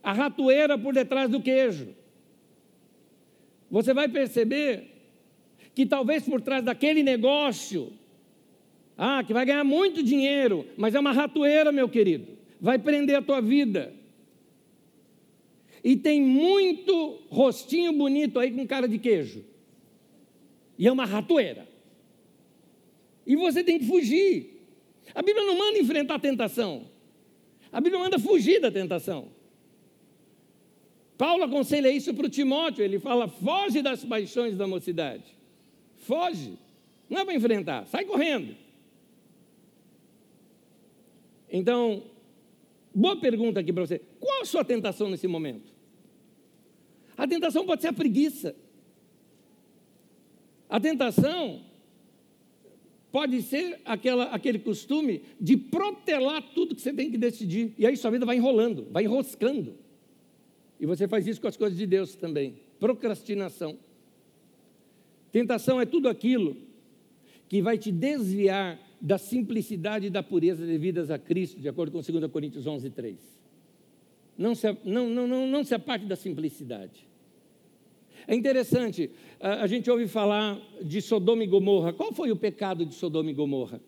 [0.02, 1.94] a ratoeira por detrás do queijo.
[3.70, 4.91] Você vai perceber
[5.74, 7.92] que talvez por trás daquele negócio,
[8.96, 12.26] ah, que vai ganhar muito dinheiro, mas é uma ratoeira, meu querido,
[12.60, 13.92] vai prender a tua vida.
[15.82, 19.44] E tem muito rostinho bonito aí com cara de queijo.
[20.78, 21.66] E é uma ratoeira.
[23.26, 24.62] E você tem que fugir.
[25.14, 26.86] A Bíblia não manda enfrentar a tentação.
[27.72, 29.28] A Bíblia manda fugir da tentação.
[31.18, 32.84] Paulo aconselha isso para o Timóteo.
[32.84, 35.24] Ele fala: foge das paixões da mocidade.
[36.02, 36.58] Foge.
[37.08, 38.56] Não é para enfrentar, sai correndo.
[41.50, 42.02] Então,
[42.94, 45.72] boa pergunta aqui para você: qual a sua tentação nesse momento?
[47.16, 48.54] A tentação pode ser a preguiça.
[50.68, 51.62] A tentação
[53.12, 57.74] pode ser aquela, aquele costume de protelar tudo que você tem que decidir.
[57.78, 59.76] E aí sua vida vai enrolando, vai enroscando.
[60.80, 62.56] E você faz isso com as coisas de Deus também.
[62.80, 63.78] Procrastinação.
[65.32, 66.56] Tentação é tudo aquilo
[67.48, 72.00] que vai te desviar da simplicidade e da pureza devidas a Cristo, de acordo com
[72.00, 73.18] 2 Coríntios 11, 3.
[74.38, 77.08] Não se, não, não, não, não se aparte da simplicidade.
[78.26, 81.92] É interessante, a, a gente ouve falar de Sodoma e Gomorra.
[81.92, 83.80] Qual foi o pecado de Sodoma e Gomorra?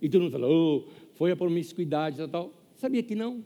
[0.00, 2.52] E todo mundo fala, oh, foi a promiscuidade e tal.
[2.76, 3.44] Sabia que não?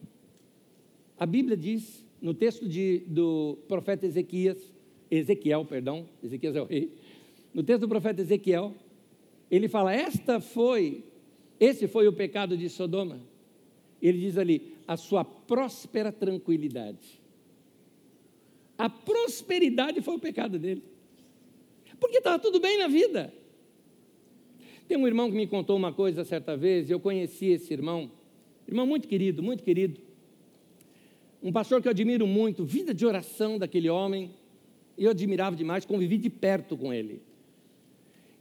[1.19, 4.73] A Bíblia diz, no texto de, do profeta Ezequias,
[5.11, 6.91] Ezequiel, perdão, Ezequias é o rei.
[7.55, 8.75] No texto do profeta Ezequiel,
[9.51, 11.05] ele fala: Esta foi,
[11.61, 13.21] esse foi o pecado de Sodoma.
[14.01, 17.21] Ele diz ali: a sua próspera tranquilidade.
[18.77, 20.83] A prosperidade foi o pecado dele.
[22.01, 23.33] Porque estava tudo bem na vida.
[24.89, 28.11] Tem um irmão que me contou uma coisa certa vez, eu conheci esse irmão,
[28.67, 30.01] irmão muito querido, muito querido.
[31.43, 34.33] Um pastor que eu admiro muito, vida de oração daquele homem,
[34.99, 37.23] eu admirava demais, convivi de perto com ele.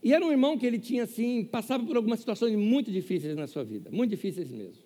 [0.02, 3.46] E era um irmão que ele tinha assim, passava por algumas situações muito difíceis na
[3.46, 4.82] sua vida, muito difíceis mesmo.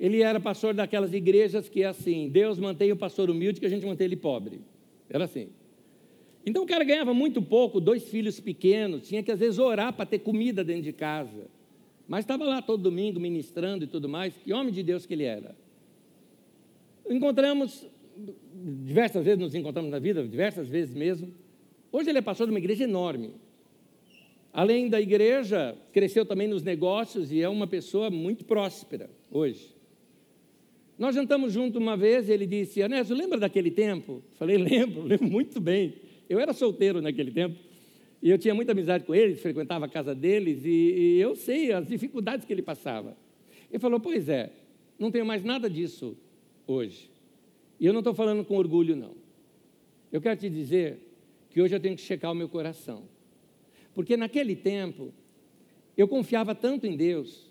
[0.00, 3.68] Ele era pastor daquelas igrejas que é assim: Deus mantém o pastor humilde, que a
[3.68, 4.60] gente mantém ele pobre.
[5.08, 5.48] Era assim.
[6.44, 10.06] Então o cara ganhava muito pouco, dois filhos pequenos, tinha que às vezes orar para
[10.06, 11.48] ter comida dentro de casa.
[12.06, 14.36] Mas estava lá todo domingo ministrando e tudo mais.
[14.36, 15.56] Que homem de Deus que ele era.
[17.08, 17.86] Encontramos,
[18.54, 21.34] diversas vezes nos encontramos na vida, diversas vezes mesmo.
[21.90, 23.32] Hoje ele é pastor de uma igreja enorme.
[24.56, 29.76] Além da igreja, cresceu também nos negócios e é uma pessoa muito próspera hoje.
[30.98, 34.22] Nós jantamos junto uma vez e ele disse: Anésio, lembra daquele tempo?
[34.36, 35.96] Falei: lembro, lembro muito bem.
[36.26, 37.54] Eu era solteiro naquele tempo
[38.22, 41.70] e eu tinha muita amizade com ele, frequentava a casa deles e, e eu sei
[41.72, 43.14] as dificuldades que ele passava.
[43.70, 44.50] Ele falou: Pois é,
[44.98, 46.16] não tenho mais nada disso
[46.66, 47.10] hoje.
[47.78, 49.12] E eu não estou falando com orgulho, não.
[50.10, 50.96] Eu quero te dizer
[51.50, 53.14] que hoje eu tenho que checar o meu coração.
[53.96, 55.10] Porque naquele tempo,
[55.96, 57.50] eu confiava tanto em Deus,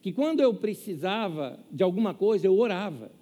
[0.00, 3.12] que quando eu precisava de alguma coisa, eu orava.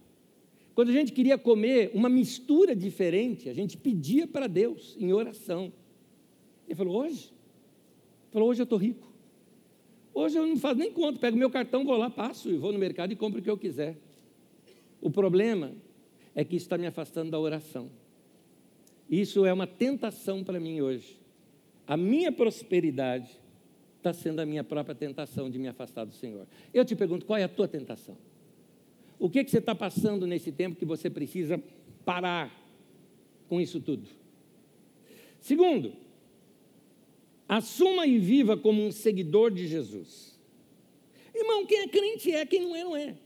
[0.73, 5.73] Quando a gente queria comer uma mistura diferente, a gente pedia para Deus em oração.
[6.69, 7.25] Ele falou: Hoje?
[7.25, 9.13] Ele falou: Hoje eu estou rico.
[10.15, 12.79] Hoje eu não faço nem conta, pego meu cartão, vou lá, passo e vou no
[12.79, 13.99] mercado e compro o que eu quiser.
[15.01, 15.73] O problema
[16.37, 17.91] é que isso está me afastando da oração.
[19.11, 21.20] Isso é uma tentação para mim hoje.
[21.91, 23.29] A minha prosperidade
[23.97, 26.47] está sendo a minha própria tentação de me afastar do Senhor.
[26.73, 28.17] Eu te pergunto, qual é a tua tentação?
[29.19, 31.61] O que, que você está passando nesse tempo que você precisa
[32.05, 32.57] parar
[33.49, 34.09] com isso tudo?
[35.41, 35.95] Segundo,
[37.49, 40.39] assuma e viva como um seguidor de Jesus.
[41.35, 43.17] Irmão, quem é crente é, quem não é, não é.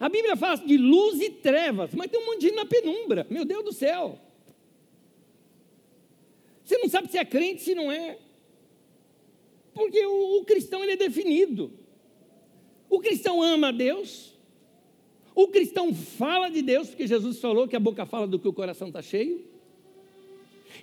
[0.00, 3.26] A Bíblia fala de luz e trevas, mas tem um monte de gente na penumbra.
[3.28, 4.22] Meu Deus do céu.
[6.66, 8.18] Você não sabe se é crente, se não é.
[9.72, 11.72] Porque o, o cristão ele é definido.
[12.90, 14.34] O cristão ama a Deus.
[15.32, 18.52] O cristão fala de Deus, porque Jesus falou que a boca fala do que o
[18.52, 19.44] coração está cheio.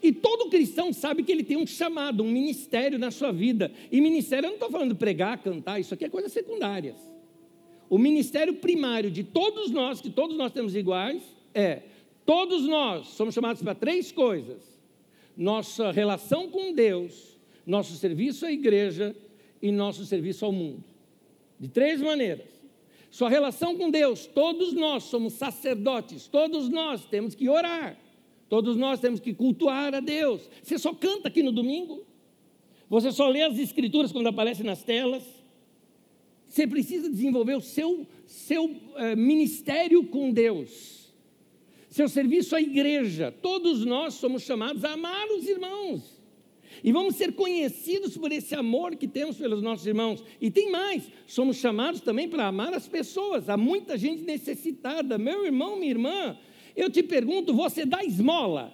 [0.01, 3.69] E todo cristão sabe que ele tem um chamado, um ministério na sua vida.
[3.91, 6.95] E ministério, eu não estou falando pregar, cantar, isso aqui é coisas secundárias.
[7.89, 11.21] O ministério primário de todos nós, que todos nós temos iguais,
[11.53, 11.83] é:
[12.25, 14.72] todos nós somos chamados para três coisas:
[15.35, 19.15] nossa relação com Deus, nosso serviço à igreja
[19.61, 20.83] e nosso serviço ao mundo.
[21.59, 22.53] De três maneiras.
[23.09, 27.95] Sua relação com Deus, todos nós somos sacerdotes, todos nós temos que orar,
[28.49, 30.49] todos nós temos que cultuar a Deus.
[30.63, 32.03] Você só canta aqui no domingo?
[32.89, 35.23] Você só lê as escrituras quando aparecem nas telas?
[36.53, 41.02] Você precisa desenvolver o seu, seu é, ministério com Deus,
[41.93, 43.31] seu serviço à igreja.
[43.31, 46.19] Todos nós somos chamados a amar os irmãos.
[46.83, 50.23] E vamos ser conhecidos por esse amor que temos pelos nossos irmãos.
[50.41, 53.47] E tem mais, somos chamados também para amar as pessoas.
[53.47, 55.19] Há muita gente necessitada.
[55.19, 56.35] Meu irmão, minha irmã,
[56.75, 58.73] eu te pergunto, você dá esmola?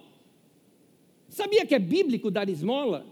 [1.28, 3.06] Sabia que é bíblico dar esmola?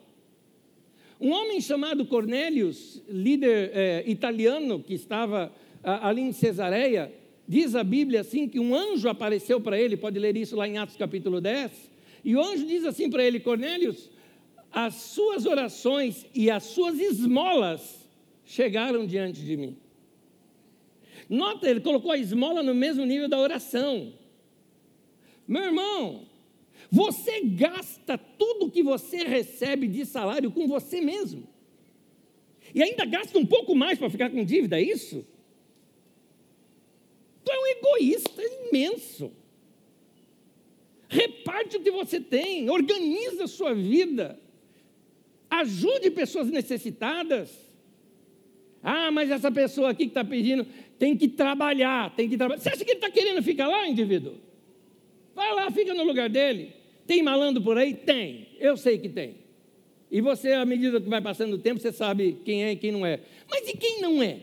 [1.19, 5.51] Um homem chamado Cornélios, líder é, italiano que estava
[5.83, 7.11] a, ali em Cesareia,
[7.47, 10.77] diz a Bíblia assim que um anjo apareceu para ele, pode ler isso lá em
[10.77, 11.71] Atos capítulo 10,
[12.23, 14.09] e o anjo diz assim para ele, Cornélios,
[14.71, 18.09] as suas orações e as suas esmolas
[18.45, 19.77] chegaram diante de mim.
[21.29, 24.13] Nota, ele colocou a esmola no mesmo nível da oração.
[25.47, 26.27] Meu irmão,
[26.91, 31.47] você gasta tudo que você recebe de salário com você mesmo.
[32.73, 35.25] E ainda gasta um pouco mais para ficar com dívida, é isso?
[37.47, 39.31] Tu é um egoísta imenso.
[41.07, 44.37] Reparte o que você tem, organiza a sua vida,
[45.49, 47.49] ajude pessoas necessitadas.
[48.83, 50.67] Ah, mas essa pessoa aqui que está pedindo
[50.99, 52.59] tem que trabalhar, tem que trabalhar.
[52.59, 54.35] Você acha que ele está querendo ficar lá, indivíduo?
[55.33, 56.73] Vai lá, fica no lugar dele.
[57.05, 57.93] Tem malandro por aí?
[57.93, 58.49] Tem.
[58.59, 59.35] Eu sei que tem.
[60.11, 62.91] E você, à medida que vai passando o tempo, você sabe quem é e quem
[62.91, 63.21] não é.
[63.49, 64.41] Mas e quem não é?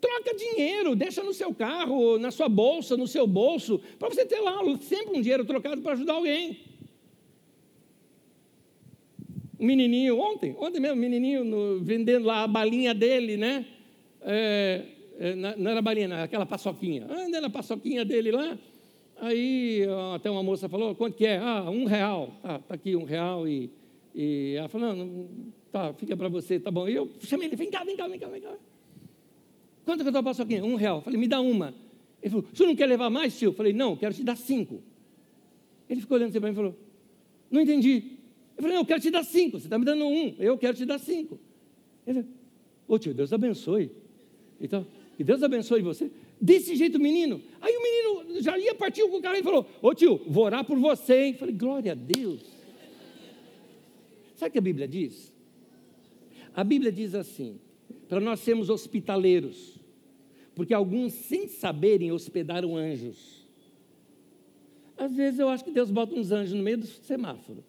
[0.00, 4.40] Troca dinheiro, deixa no seu carro, na sua bolsa, no seu bolso, para você ter
[4.40, 6.58] lá sempre um dinheiro trocado para ajudar alguém.
[9.58, 13.66] Um menininho, ontem, ontem mesmo, um menininho no, vendendo lá a balinha dele, né?
[14.22, 14.84] É,
[15.18, 17.06] é, não era balinha, não, aquela paçoquinha.
[17.10, 18.58] Andando a paçoquinha dele lá,
[19.20, 21.36] Aí até uma moça falou, quanto que é?
[21.36, 22.32] Ah, um real.
[22.42, 23.70] Ah, tá aqui um real e,
[24.14, 25.28] e ela falou, não
[25.70, 26.88] tá, fica para você, tá bom.
[26.88, 28.54] E eu chamei ele, vem cá, vem cá, vem cá, vem cá.
[29.90, 30.60] Quanto que eu passo aqui?
[30.60, 31.02] Um real.
[31.02, 31.74] Falei, me dá uma.
[32.22, 33.52] Ele falou, o senhor não quer levar mais, tio?
[33.52, 34.80] Falei, não, quero te dar cinco.
[35.88, 36.78] Ele ficou olhando assim para mim e falou,
[37.50, 38.04] não entendi.
[38.56, 40.76] Eu falei, não, eu quero te dar cinco, você está me dando um, eu quero
[40.76, 41.40] te dar cinco.
[42.06, 42.36] Ele falou,
[42.86, 43.90] ô tio, Deus abençoe.
[44.60, 44.86] Então,
[45.16, 46.08] que Deus abençoe você.
[46.40, 47.42] Desse jeito, menino.
[47.60, 50.64] Aí o menino já ia partir com o cara e falou: Ô tio, vou orar
[50.64, 51.34] por você, hein?
[51.34, 52.42] Falei, glória a Deus.
[54.36, 55.32] Sabe o que a Bíblia diz?
[56.54, 57.58] A Bíblia diz assim:
[58.08, 59.79] para nós sermos hospitaleiros,
[60.54, 63.46] porque alguns, sem saberem, hospedaram anjos.
[64.96, 67.64] Às vezes eu acho que Deus bota uns anjos no meio do semáforo,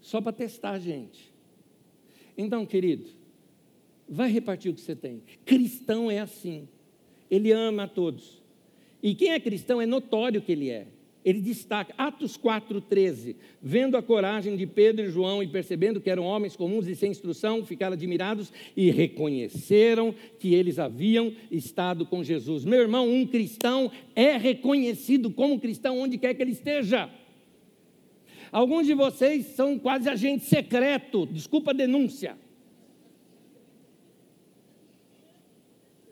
[0.00, 1.30] só para testar a gente.
[2.36, 3.10] Então, querido,
[4.08, 5.22] vai repartir o que você tem.
[5.44, 6.68] Cristão é assim.
[7.30, 8.42] Ele ama a todos.
[9.02, 10.88] E quem é cristão é notório que ele é.
[11.24, 13.36] Ele destaca, Atos 4,13.
[13.62, 17.10] Vendo a coragem de Pedro e João e percebendo que eram homens comuns e sem
[17.10, 22.64] instrução, ficaram admirados e reconheceram que eles haviam estado com Jesus.
[22.64, 27.10] Meu irmão, um cristão é reconhecido como cristão onde quer que ele esteja.
[28.50, 32.36] Alguns de vocês são quase agente secreto, desculpa a denúncia.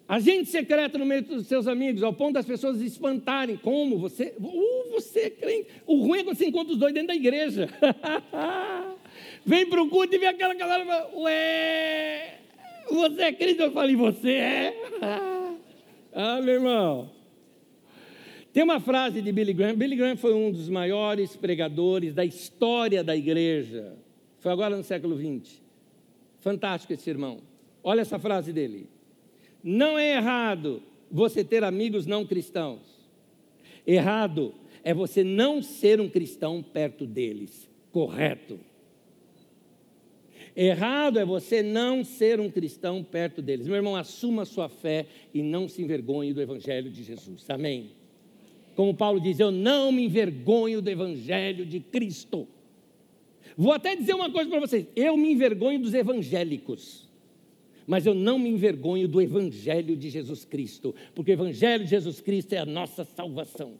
[0.08, 3.58] Agente secreto no meio dos seus amigos, ao ponto das pessoas espantarem.
[3.58, 3.98] Como?
[3.98, 5.68] Você, uh, você é crente.
[5.86, 7.68] O ruim é quando você encontra os dois dentro da igreja.
[9.44, 12.38] Vem para o culto e vê aquela galera e fala, ué,
[12.90, 13.60] você é crente?
[13.60, 14.74] Eu falei, você é?
[16.14, 17.10] ah, meu irmão.
[18.50, 19.74] Tem uma frase de Billy Graham.
[19.74, 23.94] Billy Graham foi um dos maiores pregadores da história da igreja.
[24.38, 25.60] Foi agora no século XX.
[26.40, 27.40] Fantástico esse irmão.
[27.82, 28.88] Olha essa frase dele.
[29.62, 32.80] Não é errado você ter amigos não cristãos.
[33.86, 34.54] Errado
[34.84, 37.68] é você não ser um cristão perto deles.
[37.90, 38.60] Correto.
[40.54, 43.66] Errado é você não ser um cristão perto deles.
[43.66, 47.48] Meu irmão, assuma sua fé e não se envergonhe do Evangelho de Jesus.
[47.48, 47.90] Amém.
[48.74, 52.46] Como Paulo diz, eu não me envergonho do Evangelho de Cristo.
[53.56, 57.07] Vou até dizer uma coisa para vocês: eu me envergonho dos evangélicos
[57.88, 62.20] mas eu não me envergonho do Evangelho de Jesus Cristo, porque o Evangelho de Jesus
[62.20, 63.76] Cristo é a nossa salvação.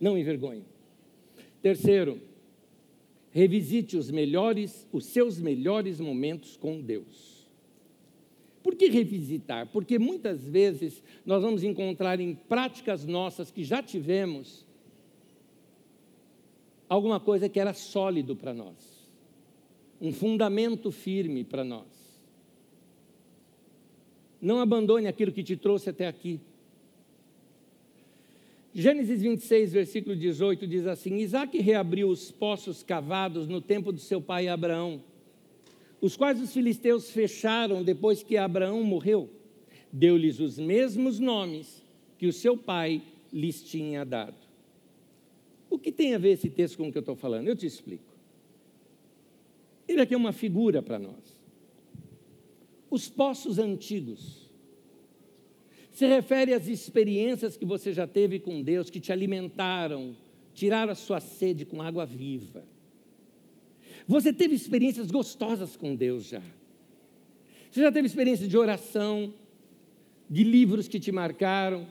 [0.00, 0.64] Não me envergonho.
[1.62, 2.20] Terceiro,
[3.30, 7.46] revisite os melhores, os seus melhores momentos com Deus.
[8.64, 9.68] Por que revisitar?
[9.68, 14.66] Porque muitas vezes nós vamos encontrar em práticas nossas que já tivemos
[16.88, 18.74] alguma coisa que era sólido para nós,
[20.00, 21.95] um fundamento firme para nós.
[24.40, 26.40] Não abandone aquilo que te trouxe até aqui.
[28.74, 34.20] Gênesis 26, versículo 18 diz assim: Isaac reabriu os poços cavados no tempo do seu
[34.20, 35.02] pai Abraão,
[36.00, 39.30] os quais os filisteus fecharam depois que Abraão morreu.
[39.90, 41.82] Deu-lhes os mesmos nomes
[42.18, 44.36] que o seu pai lhes tinha dado.
[45.70, 47.48] O que tem a ver esse texto com o que eu estou falando?
[47.48, 48.14] Eu te explico.
[49.88, 51.35] Ele aqui é uma figura para nós.
[52.90, 54.46] Os poços antigos
[55.92, 60.14] se refere às experiências que você já teve com Deus, que te alimentaram,
[60.52, 62.64] tiraram a sua sede com água viva.
[64.06, 66.42] Você teve experiências gostosas com Deus já.
[67.70, 69.32] Você já teve experiência de oração,
[70.28, 71.86] de livros que te marcaram,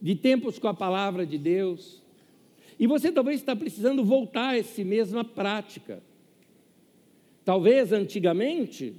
[0.00, 2.02] de tempos com a palavra de Deus.
[2.78, 6.02] E você talvez está precisando voltar a essa mesma prática.
[7.44, 8.94] Talvez antigamente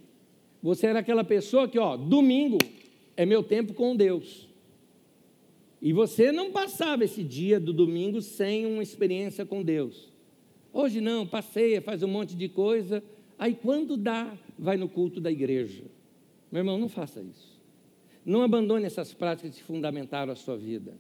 [0.66, 2.58] você era aquela pessoa que, ó, domingo
[3.16, 4.50] é meu tempo com Deus.
[5.80, 10.12] E você não passava esse dia do domingo sem uma experiência com Deus.
[10.74, 13.04] Hoje não, passeia, faz um monte de coisa,
[13.38, 15.84] aí quando dá, vai no culto da igreja.
[16.52, 17.62] Meu irmão, não faça isso.
[18.26, 20.96] Não abandone essas práticas que fundamentaram a sua vida.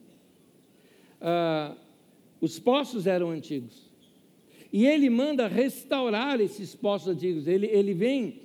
[1.20, 1.76] Ah,
[2.40, 3.90] os poços eram antigos.
[4.72, 7.48] E ele manda restaurar esses poços antigos.
[7.48, 8.45] Ele, ele vem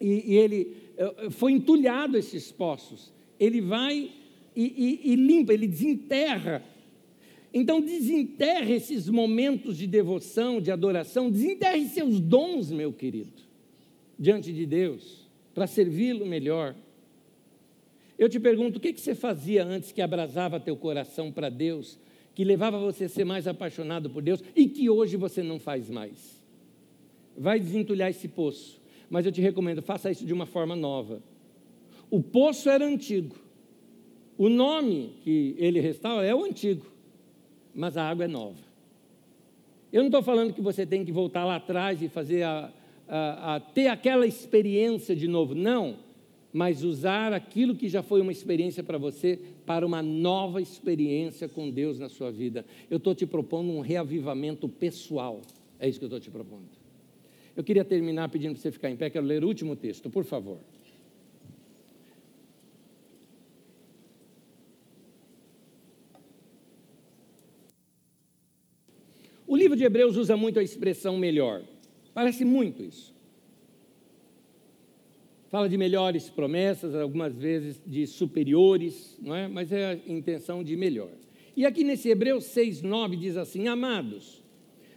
[0.00, 3.12] e, e ele eh, eh, foi entulhado esses poços.
[3.38, 4.10] Ele vai
[4.54, 6.62] e, e, e limpa, ele desenterra.
[7.52, 13.42] Então, desenterre esses momentos de devoção, de adoração, desenterre seus dons, meu querido,
[14.18, 16.74] diante de Deus, para servi-lo melhor.
[18.18, 21.98] Eu te pergunto, o que, que você fazia antes que abrasava teu coração para Deus,
[22.34, 25.88] que levava você a ser mais apaixonado por Deus e que hoje você não faz
[25.88, 26.42] mais?
[27.36, 28.75] Vai desentulhar esse poço
[29.08, 31.22] mas eu te recomendo, faça isso de uma forma nova.
[32.10, 33.36] O poço era antigo.
[34.38, 36.86] O nome que ele restaura é o antigo,
[37.74, 38.58] mas a água é nova.
[39.92, 42.72] Eu não estou falando que você tem que voltar lá atrás e fazer a,
[43.08, 45.96] a, a ter aquela experiência de novo, não,
[46.52, 51.70] mas usar aquilo que já foi uma experiência para você para uma nova experiência com
[51.70, 52.64] Deus na sua vida.
[52.90, 55.40] Eu estou te propondo um reavivamento pessoal,
[55.78, 56.75] é isso que eu estou te propondo.
[57.56, 60.24] Eu queria terminar pedindo para você ficar em pé, quero ler o último texto, por
[60.24, 60.60] favor.
[69.46, 71.62] O livro de Hebreus usa muito a expressão melhor.
[72.12, 73.14] Parece muito isso.
[75.48, 79.48] Fala de melhores promessas, algumas vezes de superiores, não é?
[79.48, 81.12] mas é a intenção de melhor.
[81.56, 84.42] E aqui nesse Hebreus 6,9 diz assim: Amados,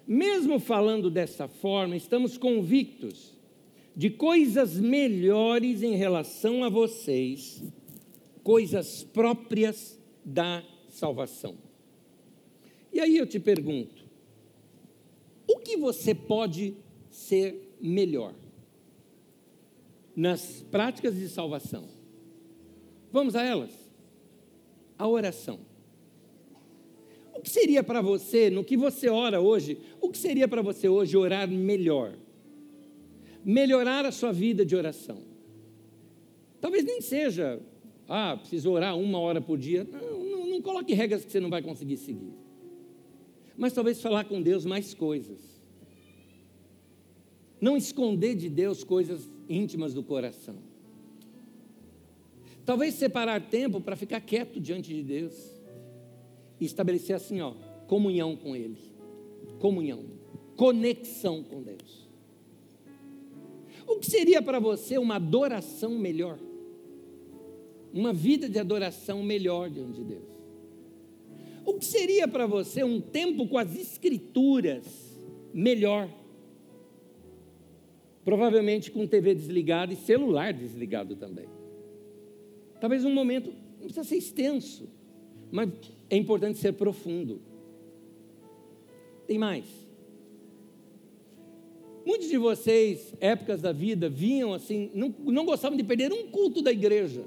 [0.09, 3.37] mesmo falando dessa forma, estamos convictos
[3.95, 7.63] de coisas melhores em relação a vocês,
[8.43, 11.55] coisas próprias da salvação.
[12.91, 13.99] E aí eu te pergunto:
[15.79, 16.75] você pode
[17.09, 18.35] ser melhor
[20.15, 21.87] nas práticas de salvação?
[23.11, 23.71] Vamos a elas.
[24.97, 25.68] A oração.
[27.39, 30.89] O que seria para você, no que você ora hoje, o que seria para você
[30.89, 32.17] hoje orar melhor?
[33.45, 35.19] Melhorar a sua vida de oração.
[36.59, 37.61] Talvez nem seja,
[38.09, 39.87] ah, preciso orar uma hora por dia.
[39.89, 42.33] Não, não, não coloque regras que você não vai conseguir seguir.
[43.57, 45.39] Mas talvez falar com Deus mais coisas.
[47.61, 50.57] Não esconder de Deus coisas íntimas do coração.
[52.65, 55.58] Talvez separar tempo para ficar quieto diante de Deus
[56.59, 57.53] e estabelecer assim, ó,
[57.87, 58.77] comunhão com Ele.
[59.59, 60.05] Comunhão,
[60.55, 62.07] conexão com Deus.
[63.87, 66.37] O que seria para você uma adoração melhor?
[67.91, 70.29] Uma vida de adoração melhor diante de Deus.
[71.65, 75.17] O que seria para você um tempo com as Escrituras
[75.53, 76.09] melhor?
[78.23, 81.47] Provavelmente com TV desligada e celular desligado também.
[82.79, 84.87] Talvez um momento, não precisa ser extenso,
[85.51, 85.69] mas
[86.09, 87.41] é importante ser profundo.
[89.27, 89.65] Tem mais.
[92.05, 96.61] Muitos de vocês, épocas da vida, vinham assim, não, não gostavam de perder um culto
[96.61, 97.23] da igreja.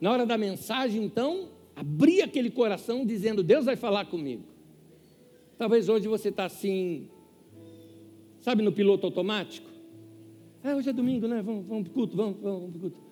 [0.00, 4.44] Na hora da mensagem, então, abria aquele coração dizendo: Deus vai falar comigo.
[5.58, 7.08] Talvez hoje você está assim,
[8.40, 9.68] sabe, no piloto automático.
[10.62, 11.42] Ah, hoje é domingo, né?
[11.42, 13.05] Vamos, vamos para o culto, vamos, vamos, para o culto.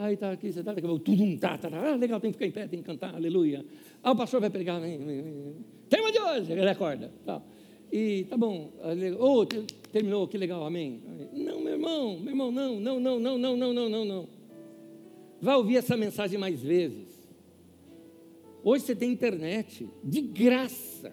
[0.00, 1.04] Aí está aqui, você está daqui a pouco,
[1.38, 1.92] tá, tá, tá.
[1.92, 3.62] Ah, legal, tem que ficar em pé, tem que cantar, aleluia.
[4.02, 7.12] Ah, o pastor vai pregar, tema de hoje, ele acorda.
[7.22, 7.42] Tá.
[7.92, 8.72] E tá bom,
[9.18, 9.44] oh,
[9.92, 11.02] terminou, que legal, amém.
[11.34, 14.28] Não, meu irmão, meu irmão, não, não, não, não, não, não, não, não, não.
[15.38, 17.28] Vai ouvir essa mensagem mais vezes.
[18.64, 21.12] Hoje você tem internet, de graça,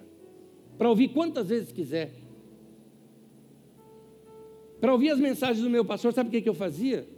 [0.77, 2.13] para ouvir quantas vezes quiser.
[4.79, 7.16] Para ouvir as mensagens do meu pastor, sabe o que, que eu fazia?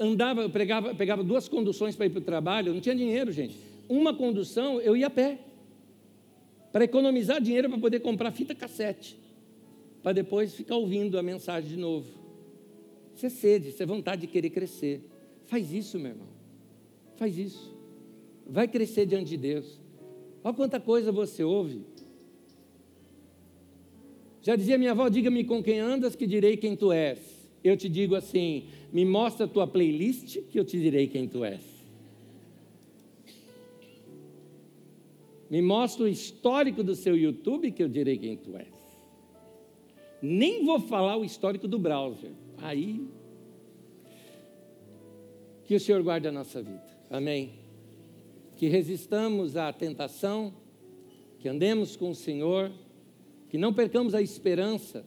[0.00, 3.54] Andava, eu pegava, pegava duas conduções para ir para o trabalho, não tinha dinheiro, gente.
[3.86, 5.38] Uma condução eu ia a pé,
[6.72, 9.18] para economizar dinheiro para poder comprar fita cassete,
[10.02, 12.08] para depois ficar ouvindo a mensagem de novo.
[13.14, 15.02] Isso é sede, isso é vontade de querer crescer.
[15.46, 16.28] Faz isso, meu irmão.
[17.16, 17.76] Faz isso.
[18.46, 19.78] Vai crescer diante de Deus.
[20.42, 21.84] Olha quanta coisa você ouve.
[24.40, 27.18] Já dizia minha avó: diga-me com quem andas, que direi quem tu és.
[27.62, 31.44] Eu te digo assim: me mostra a tua playlist que eu te direi quem tu
[31.44, 31.62] és.
[35.48, 38.68] Me mostra o histórico do seu YouTube que eu direi quem tu és.
[40.22, 42.30] Nem vou falar o histórico do browser.
[42.58, 43.06] Aí
[45.64, 46.82] que o Senhor guarde a nossa vida.
[47.08, 47.52] Amém.
[48.56, 50.52] Que resistamos à tentação,
[51.38, 52.70] que andemos com o Senhor,
[53.48, 55.04] que não percamos a esperança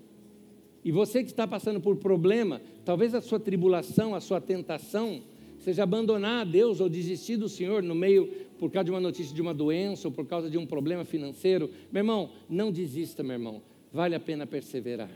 [0.83, 5.21] e você que está passando por problema, talvez a sua tribulação, a sua tentação,
[5.59, 8.27] seja abandonar a Deus ou desistir do Senhor no meio,
[8.59, 11.69] por causa de uma notícia de uma doença ou por causa de um problema financeiro.
[11.91, 13.61] Meu irmão, não desista, meu irmão.
[13.91, 15.11] Vale a pena perseverar.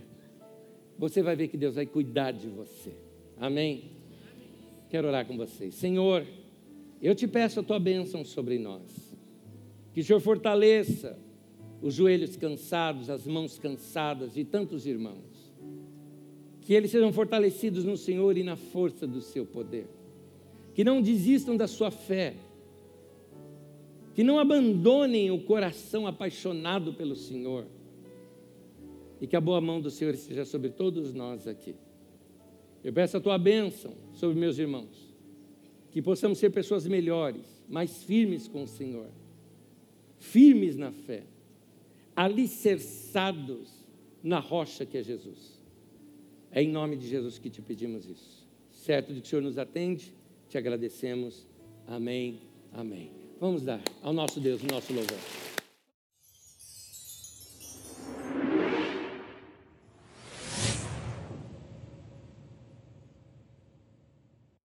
[0.97, 2.93] Você vai ver que Deus vai cuidar de você.
[3.37, 3.91] Amém?
[4.89, 5.75] Quero orar com vocês.
[5.75, 6.25] Senhor,
[7.01, 9.15] eu te peço a tua bênção sobre nós.
[9.93, 11.17] Que o Senhor fortaleça
[11.81, 15.36] os joelhos cansados, as mãos cansadas de tantos irmãos
[16.67, 19.87] que eles sejam fortalecidos no Senhor e na força do seu poder,
[20.73, 22.35] que não desistam da sua fé,
[24.13, 27.65] que não abandonem o coração apaixonado pelo Senhor,
[29.21, 31.73] e que a boa mão do Senhor esteja sobre todos nós aqui.
[32.83, 35.15] Eu peço a tua bênção sobre meus irmãos,
[35.89, 39.07] que possamos ser pessoas melhores, mais firmes com o Senhor,
[40.19, 41.23] firmes na fé,
[42.13, 43.71] alicerçados
[44.21, 45.56] na rocha que é Jesus.
[46.51, 48.47] É em nome de Jesus que te pedimos isso.
[48.71, 50.13] Certo de que o Senhor nos atende,
[50.49, 51.47] te agradecemos.
[51.87, 52.39] Amém.
[52.71, 53.11] Amém.
[53.39, 55.56] Vamos dar ao nosso Deus o nosso louvor.